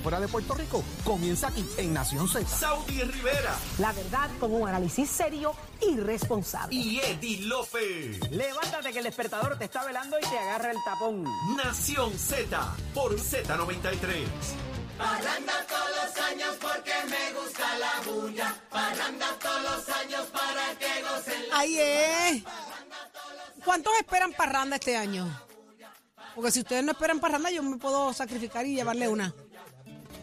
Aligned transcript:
fuera 0.00 0.20
de 0.20 0.28
Puerto 0.28 0.54
Rico 0.54 0.82
comienza 1.04 1.48
aquí 1.48 1.64
en 1.76 1.92
Nación 1.94 2.28
Z. 2.28 2.46
Saudi 2.48 3.02
Rivera 3.02 3.54
La 3.78 3.92
verdad 3.92 4.30
con 4.38 4.52
un 4.54 4.68
análisis 4.68 5.08
serio 5.10 5.54
y 5.80 5.96
responsable. 5.96 6.74
y 6.74 7.00
Eddie 7.00 7.42
Lofe. 7.42 8.18
Levántate 8.30 8.92
que 8.92 8.98
el 8.98 9.04
despertador 9.04 9.58
te 9.58 9.64
está 9.64 9.84
velando 9.84 10.18
y 10.18 10.22
te 10.22 10.38
agarra 10.38 10.70
el 10.70 10.78
tapón. 10.84 11.24
Nación 11.56 12.18
Z 12.18 12.74
por 12.94 13.16
Z93. 13.18 14.26
Ahí 21.52 21.78
es. 21.78 22.42
¿Cuántos 23.64 23.92
esperan 23.98 24.32
parranda 24.32 24.76
este 24.76 24.96
año? 24.96 25.28
Porque 26.34 26.50
si 26.52 26.60
ustedes 26.60 26.84
no 26.84 26.92
esperan 26.92 27.20
parranda, 27.20 27.50
yo 27.50 27.62
me 27.62 27.76
puedo 27.76 28.12
sacrificar 28.12 28.64
y 28.66 28.74
llevarle 28.76 29.08
una. 29.08 29.34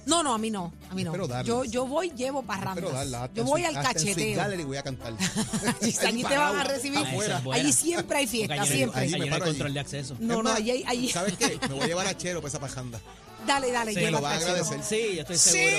No, 0.07 0.23
no, 0.23 0.33
a 0.33 0.37
mí 0.37 0.49
no, 0.49 0.73
a 0.89 0.95
mí 0.95 1.03
no. 1.03 1.13
Espero. 1.13 1.41
Yo, 1.43 1.63
yo 1.65 1.85
voy, 1.85 2.11
llevo 2.15 2.41
parranda. 2.41 2.75
Pero 2.75 2.91
darla, 2.91 3.25
hasta 3.25 3.35
Yo 3.35 3.41
en 3.41 3.47
voy 3.47 3.65
al 3.65 3.75
hasta 3.77 3.91
en 3.91 3.99
Sweet 3.99 4.15
cacheteo. 4.15 4.37
Gallery 4.37 4.63
voy 4.63 4.77
a 4.77 4.83
cantar. 4.83 5.13
Allí 6.07 6.23
te 6.23 6.37
van 6.37 6.55
a 6.59 6.63
recibir. 6.63 6.97
Afuera. 6.99 7.41
Allí 7.53 7.73
siempre 7.73 8.17
hay 8.19 8.27
fiesta, 8.27 8.65
siempre. 8.65 9.01
allí 9.01 9.13
allí 9.13 9.19
me 9.21 9.27
no 9.29 9.33
hay 9.35 9.39
paro 9.39 9.45
control 9.51 9.65
allí. 9.67 9.73
de 9.73 9.79
acceso. 9.81 10.15
No, 10.19 10.33
Es 10.33 10.37
no, 10.37 10.43
más, 10.43 10.55
allí 10.55 10.71
hay- 10.71 10.83
allí- 10.87 11.09
¿Sabes 11.11 11.37
qué? 11.37 11.59
Me 11.67 11.73
voy 11.75 11.81
a 11.81 11.87
llevar 11.87 12.07
a 12.07 12.17
Chero 12.17 12.39
para 12.41 12.49
esa 12.49 12.59
pajanda. 12.59 12.99
Dale, 13.45 13.71
dale, 13.71 13.91
Sí, 13.91 13.97
Me 13.99 14.05
lleva 14.05 14.17
lo 14.17 14.23
va 14.23 14.31
a 14.31 14.35
agradecer. 14.35 14.79
Sí, 14.83 15.15
yo 15.15 15.21
estoy 15.21 15.37
seguro. 15.37 15.77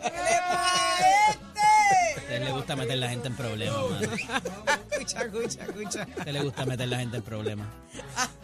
¿Qué 0.00 0.08
le 0.10 0.40
pasa 0.48 0.70
a? 0.96 1.30
A 1.30 2.22
usted 2.22 2.44
le 2.44 2.52
gusta 2.52 2.76
meter 2.76 2.98
la 2.98 3.08
gente 3.10 3.26
en 3.28 3.34
problemas, 3.36 3.90
mano. 3.90 4.12
Escucha, 4.92 5.22
escucha, 5.22 5.64
escucha. 5.64 6.02
A 6.02 6.18
usted 6.18 6.32
le 6.32 6.42
gusta 6.42 6.64
meter 6.66 6.88
la 6.88 6.98
gente 6.98 7.16
en 7.16 7.22
problemas. 7.22 7.66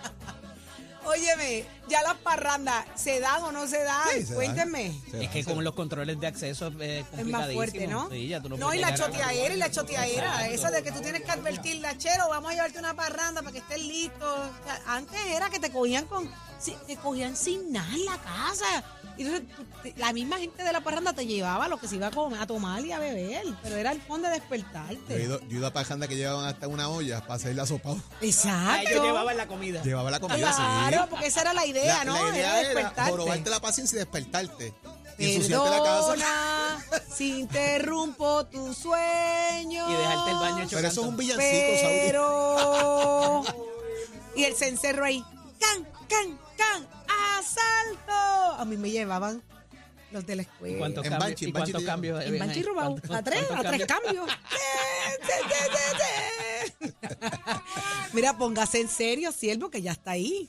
Óyeme, 1.16 1.64
ya 1.88 2.02
las 2.02 2.16
parrandas, 2.16 2.84
¿se 2.94 3.20
dan 3.20 3.42
o 3.42 3.52
no 3.52 3.66
se 3.66 3.82
dan? 3.82 4.08
Sí, 4.12 4.22
se 4.22 4.26
dan. 4.26 4.34
Cuéntenme. 4.34 5.00
Se 5.10 5.24
Es 5.24 5.30
que 5.30 5.44
con 5.44 5.64
los 5.64 5.74
controles 5.74 6.20
de 6.20 6.26
acceso 6.26 6.70
eh, 6.80 7.04
es 7.12 7.18
Es 7.20 7.26
más 7.26 7.52
fuerte, 7.52 7.86
¿no? 7.86 8.10
Sí, 8.10 8.28
ya 8.28 8.40
tú 8.42 8.50
no, 8.50 8.74
y 8.74 8.78
la 8.78 8.94
choteadera 8.94 9.54
y 9.54 9.56
la 9.56 9.70
choteadera. 9.70 10.48
Eso 10.48 10.70
de 10.70 10.82
que 10.82 10.92
tú 10.92 11.00
tienes 11.00 11.22
que 11.22 11.30
advertirle 11.30 11.88
a 11.88 11.96
Chero, 11.96 12.28
vamos 12.28 12.50
a 12.50 12.54
llevarte 12.54 12.78
una 12.78 12.94
parranda 12.94 13.40
para 13.40 13.52
que 13.52 13.58
estés 13.58 13.82
listo. 13.82 14.26
O 14.26 14.64
sea, 14.64 14.82
antes 14.94 15.18
era 15.26 15.48
que 15.48 15.58
te 15.58 15.70
cogían 15.70 16.06
con. 16.06 16.30
Te 16.86 16.96
cogían 16.96 17.36
sin 17.36 17.72
nada 17.72 17.92
en 17.94 18.04
la 18.04 18.18
casa. 18.18 18.84
Y 19.18 19.22
entonces 19.22 19.48
la 19.96 20.12
misma 20.12 20.36
gente 20.36 20.62
de 20.62 20.72
la 20.72 20.82
parranda 20.82 21.14
te 21.14 21.26
llevaba 21.26 21.68
lo 21.68 21.78
que 21.78 21.88
se 21.88 21.96
iba 21.96 22.08
a, 22.08 22.10
comer, 22.10 22.38
a 22.38 22.46
tomar 22.46 22.84
y 22.84 22.92
a 22.92 22.98
beber. 22.98 23.44
Pero 23.62 23.76
era 23.76 23.92
el 23.92 24.00
fondo 24.02 24.28
de 24.28 24.36
Yo 24.36 24.36
he 24.36 24.40
despertarte. 24.40 25.22
ido, 25.22 25.40
yo 25.40 25.46
he 25.50 25.54
ido 25.54 25.66
a 25.66 25.72
pajanda 25.72 26.06
que 26.06 26.16
llevaban 26.16 26.44
hasta 26.46 26.68
una 26.68 26.88
olla 26.90 27.20
para 27.22 27.34
hacerle 27.34 27.62
asopado. 27.62 27.96
Ah, 28.10 28.14
Exacto. 28.20 28.88
ellos 28.90 29.04
llevaban 29.04 29.36
la 29.38 29.46
comida. 29.46 29.82
Llevaba 29.82 30.10
la 30.10 30.20
comida 30.20 30.52
Claro, 30.54 31.02
sí. 31.02 31.06
porque 31.08 31.26
esa 31.28 31.40
era 31.40 31.54
la 31.54 31.64
idea, 31.64 31.98
La, 31.98 32.04
¿no? 32.04 32.26
la 32.28 32.36
idea 32.36 32.60
era 32.60 32.68
despertarte. 32.68 33.10
jorobarte 33.10 33.50
la 33.50 33.60
paciencia 33.60 33.96
y 33.96 33.98
despertarte. 34.00 34.74
Y 35.18 35.34
ensuciarte 35.36 35.70
la 35.70 35.82
casa. 35.82 36.08
Perdona 36.10 36.78
si 37.16 37.38
interrumpo 37.38 38.44
tu 38.46 38.74
sueño. 38.74 39.90
Y 39.90 39.94
dejarte 39.94 40.30
el 40.30 40.36
baño 40.36 40.62
hecho 40.64 40.76
Pero 40.76 40.88
eso 40.88 41.00
es 41.00 41.06
un 41.06 41.16
villancico. 41.16 41.42
Pero. 41.82 43.42
y 44.36 44.44
el 44.44 44.54
cencerro 44.54 45.06
ahí. 45.06 45.24
¡Can, 45.58 45.84
can, 46.08 46.38
can! 46.56 46.86
¡Asalto! 47.38 48.12
A 48.60 48.64
mí 48.64 48.76
me 48.76 48.90
llevaban 48.90 49.42
los 50.12 50.24
de 50.26 50.36
la 50.36 50.42
¿Y 50.42 50.44
escuela. 50.46 50.78
cuántos 50.78 51.04
En 51.04 51.10
cambios? 51.10 51.28
Banchi, 51.30 51.44
¿Y 51.46 51.52
Banchi 51.52 51.72
cuántos 51.72 51.90
cambios? 51.90 52.24
En 52.24 52.38
Banchi 52.38 52.62
robado. 52.62 52.90
¿Cuántos- 52.92 53.10
A 53.16 53.22
tres, 53.22 53.44
a 53.50 53.62
tres 53.62 53.86
cambios. 53.86 54.26
Mira, 58.12 58.36
póngase 58.38 58.80
en 58.80 58.88
serio, 58.88 59.32
siervo, 59.32 59.70
que 59.70 59.82
ya 59.82 59.92
está 59.92 60.12
ahí. 60.12 60.48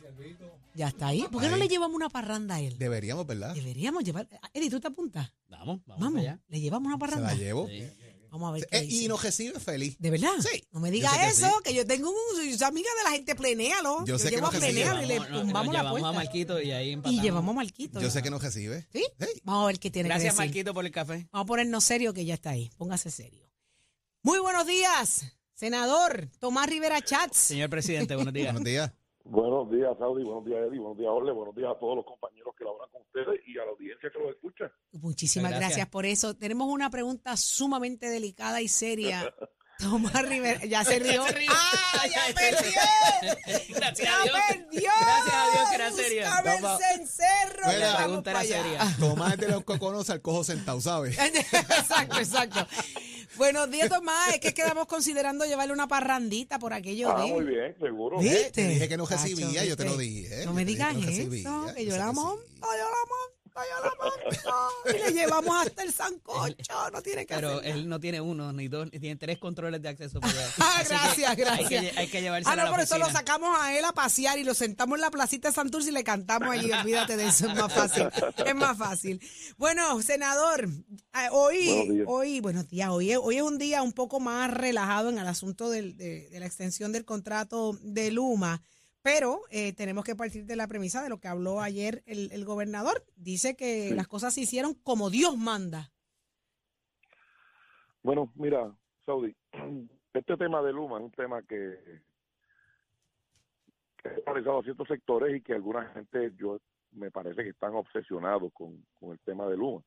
Ya 0.74 0.88
está 0.90 1.08
ahí. 1.08 1.24
¿Por 1.32 1.42
qué 1.42 1.50
no 1.50 1.58
le 1.58 1.68
llevamos 1.68 1.96
una 1.96 2.10
parranda 2.10 2.56
a 2.56 2.60
él? 2.62 2.78
Deberíamos, 2.78 3.26
¿verdad? 3.26 3.54
Deberíamos 3.56 4.04
llevar. 4.04 4.28
Eddie, 4.54 4.70
¿tú 4.70 4.80
te 4.80 4.88
apuntas? 4.88 5.32
Vamos, 5.50 5.80
vamos, 5.88 6.04
Vamos, 6.04 6.20
allá. 6.22 6.40
le 6.50 6.60
llevamos 6.60 6.88
una 6.88 6.96
Se 6.96 7.00
parranda. 7.00 7.28
la 7.30 7.34
llevo. 7.36 7.68
Sí. 7.68 7.90
Vamos 8.32 8.50
a 8.50 8.52
ver 8.54 8.68
qué 8.70 8.78
Eh, 8.78 8.82
dice. 8.82 9.04
y 9.04 9.08
nos 9.08 9.24
recibe 9.24 9.60
feliz. 9.60 9.96
¿De 10.00 10.10
verdad? 10.12 10.32
Sí. 10.40 10.64
No 10.72 10.80
me 10.80 10.90
Yo 10.90 10.94
diga 10.94 11.10
sé 11.12 11.18
que 11.20 11.28
eso, 11.28 11.48
sí. 11.48 11.64
que 11.64 11.74
yo 11.74 11.86
tengo 11.88 12.10
un. 12.10 12.18
Soy 12.58 12.64
amiga 12.68 12.90
de 12.98 13.04
la 13.04 13.12
gente, 13.12 13.36
plenéalo. 13.36 14.06
Yo 14.06 14.18
sé 14.20 14.30
que 14.30 14.42
no 14.42 14.48
a 14.48 14.52
recibe. 14.52 14.72
plenéalo 14.74 15.02
y 15.02 15.06
le 15.06 15.20
Vamos, 15.20 15.32
no, 15.32 15.42
tumbamos 15.42 15.74
la 15.74 15.80
llevamos 15.80 15.92
puerta. 16.02 16.10
a 16.10 16.12
Marquito 16.24 16.62
y 16.62 16.72
ahí 16.72 16.92
empatamos. 16.92 17.20
y 17.20 17.22
llevamos 17.24 17.54
a 17.54 17.56
Marquito. 17.56 18.00
Yo 18.02 18.10
sé 18.10 18.22
que 18.24 18.30
nos 18.30 18.42
recibe. 18.44 18.88
¿Sí? 18.92 19.04
Sí. 19.20 19.42
Vamos 19.44 19.64
a 19.64 19.68
ver 19.68 19.80
qué 19.80 19.92
tiene 19.92 20.10
Gracias, 20.10 20.34
que 20.36 20.42
decir. 20.42 20.50
Marquito, 20.56 20.74
por 20.74 20.86
el 20.86 20.92
café. 20.92 21.28
Vamos 21.32 21.46
a 21.46 21.48
ponernos 21.48 21.84
serio 21.84 22.14
que 22.14 22.26
ya 22.26 22.34
está 22.36 22.52
ahí. 22.52 22.70
Póngase 22.78 23.12
serio. 23.12 23.50
Muy 24.24 24.40
buenos 24.40 24.66
días, 24.68 25.26
senador 25.54 26.30
Tomás 26.40 26.68
Rivera 26.70 27.02
Chats. 27.02 27.38
Señor 27.38 27.70
presidente, 27.70 28.16
buenos 28.16 28.34
días. 28.34 28.54
Buenos 28.54 28.64
días. 28.66 28.92
Buenos 29.30 29.70
días, 29.70 29.92
Saudi. 30.00 30.24
Buenos 30.24 30.46
días, 30.46 30.60
Eddie. 30.70 30.80
Buenos 30.80 30.98
días, 30.98 31.10
Orle. 31.12 31.32
Buenos 31.34 31.54
días 31.54 31.70
a 31.76 31.78
todos 31.80 31.98
los 31.98 32.06
compañeros 32.06 32.56
que 32.58 32.64
laboran 32.64 32.90
con 32.92 33.02
ustedes 33.02 33.42
y 33.46 33.58
a 33.60 33.66
la 33.66 33.72
audiencia 33.72 34.10
que 34.10 34.20
los 34.20 34.30
escucha. 34.32 34.47
Muchísimas 35.08 35.52
Gracias. 35.52 35.70
gracias. 35.70 35.88
por 35.88 36.06
eso. 36.06 36.36
Tenemos 36.36 36.68
una 36.68 36.90
pregunta 36.90 37.38
sumamente 37.38 38.10
delicada 38.10 38.60
y 38.62 38.68
seria. 38.68 39.34
Tomás 39.80 40.28
Rivera, 40.28 40.66
ya 40.66 40.84
se 40.84 40.98
rió. 40.98 41.24
¡Ah, 41.24 42.08
ya 42.08 42.22
perdió! 42.36 42.72
Gracias 43.76 43.98
¡Ya 44.10 44.20
a 44.20 44.24
Dios. 44.24 44.36
perdió! 44.50 44.90
Gracias 45.00 45.36
a 45.36 45.52
Dios 45.52 45.70
que 45.70 45.76
era 45.76 45.92
seria. 45.92 46.30
Búscame 46.42 46.58
el 46.58 46.98
cencerro. 46.98 47.62
Mira, 47.68 47.72
que 47.74 47.80
la 47.80 47.98
pregunta 47.98 48.32
era 48.32 48.44
seria. 48.44 48.96
Tomás 49.00 49.38
de 49.38 49.48
los 49.50 49.64
coconos 49.66 50.10
al 50.10 50.22
cojo 50.24 50.44
sentado, 50.44 50.82
¿sabes? 50.82 51.16
exacto, 51.20 52.18
exacto. 52.18 52.68
Buenos 53.36 53.70
días, 53.70 53.88
Tomás. 53.90 54.34
Es 54.34 54.40
que 54.40 54.52
quedamos 54.56 54.88
considerando 54.88 55.46
llevarle 55.46 55.74
una 55.74 55.88
parrandita 55.88 56.58
por 56.58 56.74
aquello 56.74 57.16
Ah, 57.16 57.22
de. 57.22 57.28
muy 57.34 57.46
bien, 57.46 57.76
seguro. 57.80 58.18
¿Viste? 58.18 58.50
Te 58.50 58.68
dije 58.70 58.90
que 58.90 58.98
no 58.98 59.06
recibía, 59.06 59.64
yo 59.64 59.78
te 59.78 59.86
lo 59.86 59.96
dije. 59.96 60.44
No 60.44 60.54
me 60.54 60.66
digas 60.66 60.90
que 60.96 61.02
no 61.04 61.08
eso, 61.08 61.30
que 61.30 61.86
yo 61.86 61.92
yo 61.92 61.94
sé 61.94 62.00
yo 63.66 64.86
la. 64.86 64.94
Y 64.94 65.00
le 65.00 65.12
llevamos 65.14 65.66
hasta 65.66 65.84
el 65.84 65.94
sancocho, 65.94 66.90
no 66.92 67.02
tiene 67.02 67.26
que 67.26 67.36
Pero 67.36 67.58
hacer 67.58 67.72
él 67.72 67.90
no 67.90 68.00
tiene 68.00 68.22
uno 68.22 68.54
ni 68.54 68.68
dos, 68.68 68.88
ni 68.92 69.00
tiene 69.00 69.16
tres 69.16 69.38
controles 69.40 69.82
de 69.82 69.90
acceso. 69.90 70.20
allá. 70.22 70.48
Ah, 70.60 70.80
que 70.84 70.90
gracias, 70.90 71.30
Hay 71.30 71.36
gracias. 71.36 71.92
que, 71.94 72.00
hay 72.00 72.08
que 72.08 72.22
llevarse 72.22 72.50
Ah, 72.50 72.56
no, 72.56 72.62
a 72.64 72.66
la 72.66 72.72
por 72.72 72.80
eso 72.82 72.98
lo 72.98 73.10
sacamos 73.10 73.58
a 73.60 73.78
él 73.78 73.84
a 73.86 73.92
pasear 73.94 74.38
y 74.38 74.44
lo 74.44 74.54
sentamos 74.54 74.98
en 74.98 75.02
la 75.02 75.12
placita 75.12 75.50
de 75.50 75.54
Santurce 75.56 75.90
y 75.90 75.94
le 75.94 76.04
cantamos 76.04 76.50
allí. 76.50 76.72
Olvídate 76.72 77.18
de 77.18 77.28
eso, 77.28 77.48
es 77.48 77.56
más 77.56 77.74
fácil. 77.74 78.10
Es 78.46 78.56
más 78.56 78.78
fácil. 78.78 79.20
Bueno, 79.58 80.02
senador, 80.02 80.66
eh, 80.68 81.28
hoy, 81.32 81.68
Buenos 81.68 81.90
días. 81.96 82.06
hoy, 82.08 82.40
buenos 82.42 82.68
días, 82.70 82.90
hoy, 82.90 83.12
es- 83.12 83.20
hoy 83.22 83.38
es 83.38 83.42
un 83.44 83.58
día 83.58 83.82
un 83.82 83.94
poco 83.94 84.20
más 84.20 84.52
relajado 84.52 85.10
en 85.10 85.18
el 85.18 85.28
asunto 85.28 85.70
del- 85.70 85.98
de, 85.98 86.30
de 86.30 86.40
la 86.40 86.46
extensión 86.46 86.92
del 86.92 87.06
contrato 87.06 87.78
de 87.82 88.12
Luma. 88.12 88.62
Pero 89.02 89.42
eh, 89.50 89.74
tenemos 89.74 90.04
que 90.04 90.16
partir 90.16 90.46
de 90.46 90.56
la 90.56 90.68
premisa 90.68 91.02
de 91.02 91.10
lo 91.10 91.20
que 91.20 91.28
habló 91.28 91.62
ayer 91.62 92.04
el, 92.06 92.32
el 92.32 92.46
gobernador. 92.46 93.06
Dice 93.16 93.56
que 93.56 93.92
las 93.96 94.08
cosas 94.08 94.34
se 94.34 94.42
hicieron 94.42 94.74
como 94.74 95.10
Dios 95.10 95.38
manda. 95.38 95.92
Bueno, 98.04 98.32
mira, 98.36 98.74
Saudi, 99.06 99.36
este 100.14 100.38
tema 100.38 100.62
de 100.62 100.72
Luma 100.72 100.98
es 100.98 101.04
un 101.04 101.12
tema 101.12 101.42
que, 101.44 102.02
que 103.98 104.10
ha 104.10 104.16
paralizado 104.26 104.60
a 104.60 104.64
ciertos 104.64 104.88
sectores 104.88 105.36
y 105.36 105.42
que 105.42 105.54
alguna 105.54 105.86
gente, 105.94 106.34
yo 106.38 106.60
me 106.92 107.12
parece 107.12 107.44
que 107.44 107.50
están 107.50 107.76
obsesionados 107.76 108.52
con, 108.54 108.86
con 109.00 109.12
el 109.12 109.20
tema 109.20 109.46
de 109.48 109.58
Luma. 109.58 109.82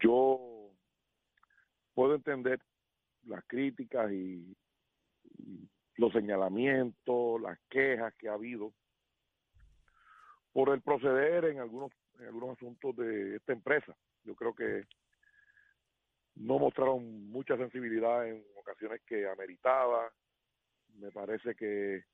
Yo 0.00 0.70
puedo 1.94 2.14
entender 2.14 2.60
las 3.26 3.44
críticas 3.46 4.10
y, 4.10 4.56
y 5.38 5.68
los 6.00 6.12
señalamientos, 6.14 7.40
las 7.42 7.58
quejas 7.68 8.14
que 8.14 8.30
ha 8.30 8.32
habido 8.32 8.72
por 10.50 10.70
el 10.70 10.80
proceder 10.80 11.44
en 11.44 11.60
algunos 11.60 11.92
en 12.18 12.26
algunos 12.26 12.56
asuntos 12.56 12.96
de 12.96 13.36
esta 13.36 13.52
empresa. 13.52 13.94
Yo 14.24 14.34
creo 14.34 14.54
que 14.54 14.84
no 16.36 16.58
mostraron 16.58 17.28
mucha 17.28 17.56
sensibilidad 17.56 18.26
en 18.26 18.42
ocasiones 18.58 19.00
que 19.06 19.28
ameritaba. 19.28 20.10
Me 20.94 21.10
parece 21.10 21.54
que 21.54 22.04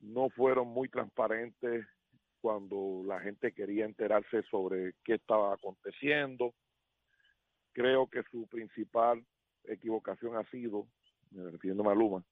no 0.00 0.28
fueron 0.30 0.68
muy 0.68 0.88
transparentes 0.88 1.86
cuando 2.40 3.02
la 3.04 3.20
gente 3.20 3.52
quería 3.52 3.84
enterarse 3.84 4.42
sobre 4.50 4.94
qué 5.04 5.14
estaba 5.14 5.54
aconteciendo. 5.54 6.54
Creo 7.72 8.08
que 8.08 8.22
su 8.30 8.46
principal 8.48 9.24
equivocación 9.64 10.36
ha 10.36 10.44
sido, 10.50 10.86
me 11.30 11.50
refiriéndome 11.50 11.90
a 11.90 11.94
Luma. 11.94 12.24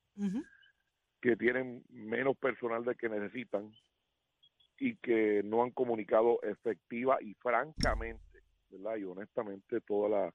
Que 1.25 1.37
tienen 1.37 1.83
menos 1.89 2.37
personal 2.37 2.85
del 2.85 2.99
que 2.99 3.09
necesitan 3.09 3.73
y 4.79 4.95
que 4.97 5.41
no 5.43 5.63
han 5.63 5.71
comunicado 5.71 6.39
efectiva 6.43 7.17
y 7.23 7.33
francamente, 7.33 8.43
¿verdad? 8.69 8.97
Y 8.97 9.05
honestamente 9.05 9.81
toda 9.81 10.11
la, 10.11 10.35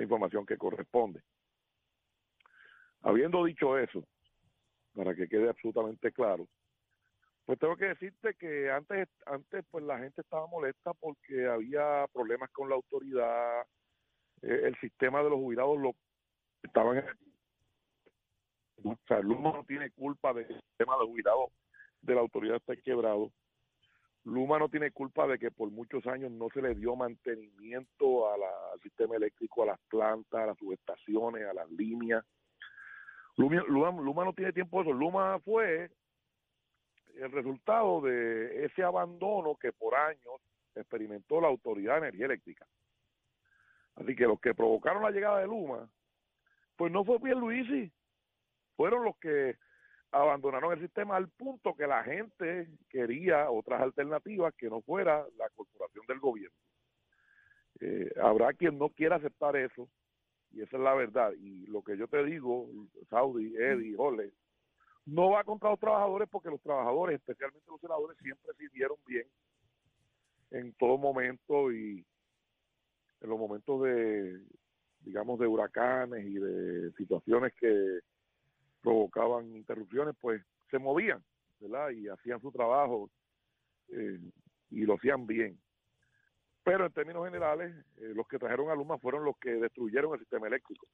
información 0.00 0.46
que 0.46 0.56
corresponde. 0.58 1.22
Habiendo 3.02 3.44
dicho 3.44 3.76
eso, 3.76 4.06
para 4.94 5.12
que 5.12 5.26
quede 5.26 5.48
absolutamente 5.48 6.12
claro, 6.12 6.46
pues 7.44 7.58
tengo 7.58 7.76
que 7.76 7.86
decirte 7.86 8.34
que 8.34 8.70
antes, 8.70 9.08
antes 9.24 9.64
pues 9.72 9.82
la 9.82 9.98
gente 9.98 10.20
estaba 10.20 10.46
molesta 10.46 10.94
porque 10.94 11.48
había 11.48 12.06
problemas 12.12 12.50
con 12.50 12.68
la 12.68 12.76
autoridad, 12.76 13.62
eh, 14.42 14.60
el 14.66 14.78
sistema 14.78 15.24
de 15.24 15.30
los 15.30 15.40
jubilados 15.40 15.80
lo 15.80 15.96
estaban 16.62 17.02
o 18.92 18.98
sea, 19.06 19.20
Luma 19.20 19.52
no 19.52 19.64
tiene 19.64 19.90
culpa 19.90 20.32
del 20.32 20.46
sistema 20.46 20.96
de 20.98 21.06
jubilados 21.06 21.50
de 22.02 22.14
la 22.14 22.20
autoridad 22.20 22.56
está 22.56 22.76
quebrado. 22.76 23.32
Luma 24.24 24.58
no 24.58 24.68
tiene 24.68 24.90
culpa 24.90 25.26
de 25.26 25.38
que 25.38 25.50
por 25.50 25.70
muchos 25.70 26.06
años 26.06 26.32
no 26.32 26.48
se 26.50 26.60
le 26.60 26.74
dio 26.74 26.96
mantenimiento 26.96 28.32
al 28.32 28.40
sistema 28.82 29.16
eléctrico, 29.16 29.62
a 29.62 29.66
las 29.66 29.80
plantas, 29.88 30.40
a 30.40 30.46
las 30.46 30.58
subestaciones, 30.58 31.46
a 31.46 31.54
las 31.54 31.70
líneas. 31.70 32.24
Luma 33.36 34.24
no 34.24 34.32
tiene 34.32 34.52
tiempo 34.52 34.82
de 34.82 34.90
eso. 34.90 34.98
Luma 34.98 35.38
fue 35.40 35.90
el 37.14 37.32
resultado 37.32 38.00
de 38.00 38.64
ese 38.64 38.82
abandono 38.82 39.56
que 39.56 39.72
por 39.72 39.94
años 39.94 40.40
experimentó 40.74 41.40
la 41.40 41.48
Autoridad 41.48 41.94
de 41.94 42.08
Energía 42.08 42.26
Eléctrica. 42.26 42.66
Así 43.94 44.14
que 44.14 44.24
los 44.24 44.40
que 44.40 44.54
provocaron 44.54 45.02
la 45.02 45.10
llegada 45.10 45.38
de 45.38 45.46
Luma, 45.46 45.88
pues 46.76 46.92
no 46.92 47.04
fue 47.04 47.20
Pierluisi, 47.20 47.90
fueron 48.76 49.04
los 49.04 49.16
que 49.18 49.56
abandonaron 50.12 50.72
el 50.72 50.80
sistema 50.80 51.16
al 51.16 51.28
punto 51.28 51.74
que 51.74 51.86
la 51.86 52.02
gente 52.04 52.68
quería 52.88 53.50
otras 53.50 53.82
alternativas 53.82 54.54
que 54.54 54.68
no 54.68 54.80
fuera 54.82 55.26
la 55.36 55.48
corporación 55.50 56.06
del 56.06 56.20
gobierno. 56.20 56.56
Eh, 57.80 58.10
habrá 58.22 58.52
quien 58.54 58.78
no 58.78 58.88
quiera 58.88 59.16
aceptar 59.16 59.56
eso, 59.56 59.88
y 60.52 60.62
esa 60.62 60.76
es 60.76 60.82
la 60.82 60.94
verdad. 60.94 61.32
Y 61.38 61.66
lo 61.66 61.82
que 61.82 61.96
yo 61.96 62.08
te 62.08 62.24
digo, 62.24 62.68
Saudi, 63.10 63.54
Eddie, 63.56 63.96
Ole, 63.98 64.32
no 65.04 65.30
va 65.30 65.44
contra 65.44 65.70
los 65.70 65.78
trabajadores 65.78 66.28
porque 66.30 66.50
los 66.50 66.62
trabajadores, 66.62 67.16
especialmente 67.16 67.70
los 67.70 67.80
senadores, 67.80 68.16
siempre 68.18 68.52
sirvieron 68.56 68.96
bien 69.06 69.26
en 70.50 70.72
todo 70.74 70.96
momento 70.96 71.72
y 71.72 72.04
en 73.20 73.28
los 73.28 73.38
momentos 73.38 73.82
de, 73.82 74.40
digamos, 75.00 75.38
de 75.38 75.46
huracanes 75.46 76.24
y 76.24 76.34
de 76.34 76.92
situaciones 76.92 77.52
que 77.54 78.00
provocaban 78.86 79.56
interrupciones, 79.56 80.14
pues 80.20 80.40
se 80.70 80.78
movían, 80.78 81.20
¿verdad? 81.58 81.90
Y 81.90 82.06
hacían 82.06 82.40
su 82.40 82.52
trabajo 82.52 83.10
eh, 83.88 84.20
y 84.70 84.82
lo 84.82 84.94
hacían 84.94 85.26
bien. 85.26 85.58
Pero 86.62 86.86
en 86.86 86.92
términos 86.92 87.24
generales, 87.24 87.74
eh, 87.96 88.12
los 88.14 88.28
que 88.28 88.38
trajeron 88.38 88.70
a 88.70 88.76
Luma 88.76 88.96
fueron 88.98 89.24
los 89.24 89.36
que 89.38 89.50
destruyeron 89.56 90.12
el 90.12 90.20
sistema 90.20 90.46
eléctrico. 90.46 90.86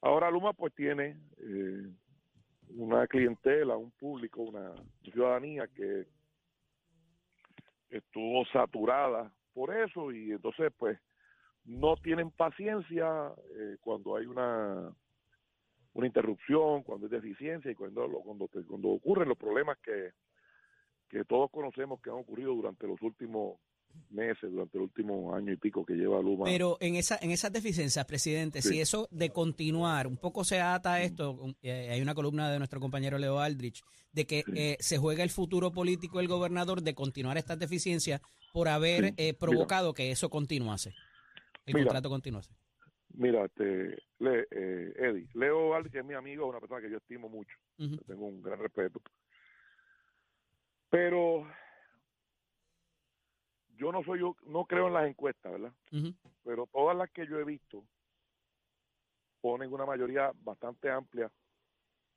Ahora 0.00 0.32
Luma 0.32 0.52
pues 0.52 0.74
tiene 0.74 1.16
eh, 1.36 1.92
una 2.70 3.06
clientela, 3.06 3.76
un 3.76 3.92
público, 3.92 4.42
una 4.42 4.74
ciudadanía 5.12 5.68
que 5.68 6.08
estuvo 7.90 8.44
saturada 8.46 9.32
por 9.54 9.72
eso 9.76 10.10
y 10.10 10.32
entonces 10.32 10.72
pues 10.76 10.98
no 11.64 11.96
tienen 11.98 12.32
paciencia 12.32 13.32
eh, 13.54 13.76
cuando 13.80 14.16
hay 14.16 14.26
una 14.26 14.92
una 15.94 16.06
interrupción, 16.06 16.82
cuando 16.82 17.06
hay 17.06 17.10
deficiencia 17.12 17.70
y 17.70 17.74
cuando 17.74 18.08
cuando, 18.24 18.48
cuando 18.68 18.88
ocurren 18.88 19.28
los 19.28 19.38
problemas 19.38 19.78
que, 19.78 20.10
que 21.08 21.24
todos 21.24 21.50
conocemos 21.50 22.00
que 22.00 22.10
han 22.10 22.16
ocurrido 22.16 22.54
durante 22.54 22.86
los 22.86 23.00
últimos 23.02 23.58
meses, 24.10 24.48
durante 24.52 24.78
el 24.78 24.84
último 24.84 25.34
año 25.34 25.52
y 25.52 25.56
pico 25.56 25.84
que 25.84 25.94
lleva 25.94 26.22
Luma. 26.22 26.44
Pero 26.44 26.76
en 26.80 26.94
esa 26.94 27.18
en 27.20 27.32
esas 27.32 27.52
deficiencias, 27.52 28.04
presidente, 28.06 28.62
Sí. 28.62 28.68
si 28.68 28.80
eso 28.80 29.08
de 29.10 29.30
continuar, 29.30 30.06
un 30.06 30.16
poco 30.16 30.44
se 30.44 30.60
ata 30.60 30.94
a 30.94 31.02
esto, 31.02 31.36
eh, 31.62 31.88
hay 31.90 32.00
una 32.00 32.14
columna 32.14 32.52
de 32.52 32.58
nuestro 32.58 32.78
compañero 32.78 33.18
Leo 33.18 33.40
Aldrich, 33.40 33.82
de 34.12 34.26
que 34.28 34.44
Sí. 34.46 34.52
eh, 34.54 34.76
se 34.78 34.98
juega 34.98 35.24
el 35.24 35.30
futuro 35.30 35.72
político 35.72 36.18
del 36.18 36.28
gobernador 36.28 36.82
de 36.82 36.94
continuar 36.94 37.36
estas 37.36 37.58
deficiencias 37.58 38.20
por 38.52 38.68
haber 38.68 39.06
Sí. 39.06 39.14
eh, 39.16 39.34
provocado 39.34 39.92
que 39.92 40.12
eso 40.12 40.30
continuase, 40.30 40.94
el 41.66 41.74
Mira. 41.74 41.86
contrato 41.86 42.10
continuase. 42.10 42.52
Mira, 43.14 43.44
este, 43.44 43.98
Le- 44.18 44.46
eh, 44.50 44.92
Eddie, 44.96 45.28
Leo 45.34 45.74
Aldi, 45.74 45.90
que 45.90 45.98
es 45.98 46.04
mi 46.04 46.14
amigo, 46.14 46.44
es 46.44 46.50
una 46.50 46.60
persona 46.60 46.80
que 46.80 46.90
yo 46.90 46.98
estimo 46.98 47.28
mucho, 47.28 47.56
tengo 48.06 48.26
un 48.26 48.42
gran 48.42 48.58
respeto. 48.58 49.00
Pero 50.90 51.46
yo 53.76 53.92
no 53.92 54.02
soy 54.04 54.20
yo, 54.20 54.36
no 54.46 54.64
creo 54.64 54.88
en 54.88 54.94
las 54.94 55.08
encuestas, 55.08 55.52
¿verdad? 55.52 55.72
Pero 56.44 56.66
todas 56.66 56.96
las 56.96 57.10
que 57.10 57.26
yo 57.26 57.38
he 57.38 57.44
visto 57.44 57.84
ponen 59.40 59.72
una 59.72 59.86
mayoría 59.86 60.32
bastante 60.42 60.90
amplia 60.90 61.30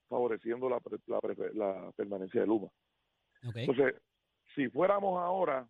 favoreciendo 0.10 0.70
la, 0.70 0.80
la, 1.08 1.20
la 1.54 1.92
permanencia 1.94 2.42
de 2.42 2.48
Luma. 2.48 2.68
Entonces, 3.70 4.02
si 4.56 4.70
fuéramos 4.70 5.20
ahora, 5.22 5.68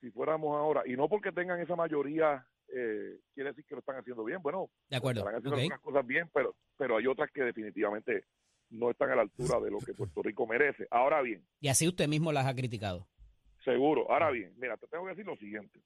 si 0.00 0.10
fuéramos 0.10 0.56
ahora, 0.56 0.82
y 0.86 0.96
no 0.96 1.08
porque 1.08 1.32
tengan 1.32 1.60
esa 1.60 1.76
mayoría, 1.76 2.46
eh, 2.74 3.18
quiere 3.34 3.50
decir 3.50 3.64
que 3.64 3.74
lo 3.74 3.80
están 3.80 3.96
haciendo 3.96 4.24
bien. 4.24 4.40
Bueno, 4.42 4.68
De 4.88 4.96
acuerdo. 4.96 5.20
estarán 5.20 5.38
haciendo 5.38 5.56
algunas 5.56 5.80
cosas 5.80 6.06
bien, 6.06 6.28
pero, 6.32 6.54
pero 6.76 6.96
hay 6.96 7.06
otras 7.06 7.30
que 7.32 7.42
definitivamente 7.42 8.24
no 8.70 8.90
están 8.90 9.10
a 9.10 9.16
la 9.16 9.22
altura 9.22 9.60
de 9.60 9.70
lo 9.70 9.78
que 9.78 9.94
Puerto 9.94 10.22
Rico 10.22 10.46
merece. 10.46 10.86
Ahora 10.90 11.22
bien, 11.22 11.42
Y 11.60 11.68
así 11.68 11.88
usted 11.88 12.06
mismo 12.08 12.32
las 12.32 12.46
ha 12.46 12.54
criticado. 12.54 13.06
seguro, 13.64 14.10
ahora 14.10 14.30
bien, 14.30 14.52
mira, 14.58 14.76
te 14.76 14.86
tengo 14.88 15.04
que 15.04 15.10
decir 15.10 15.26
lo 15.26 15.36
siguiente. 15.36 15.80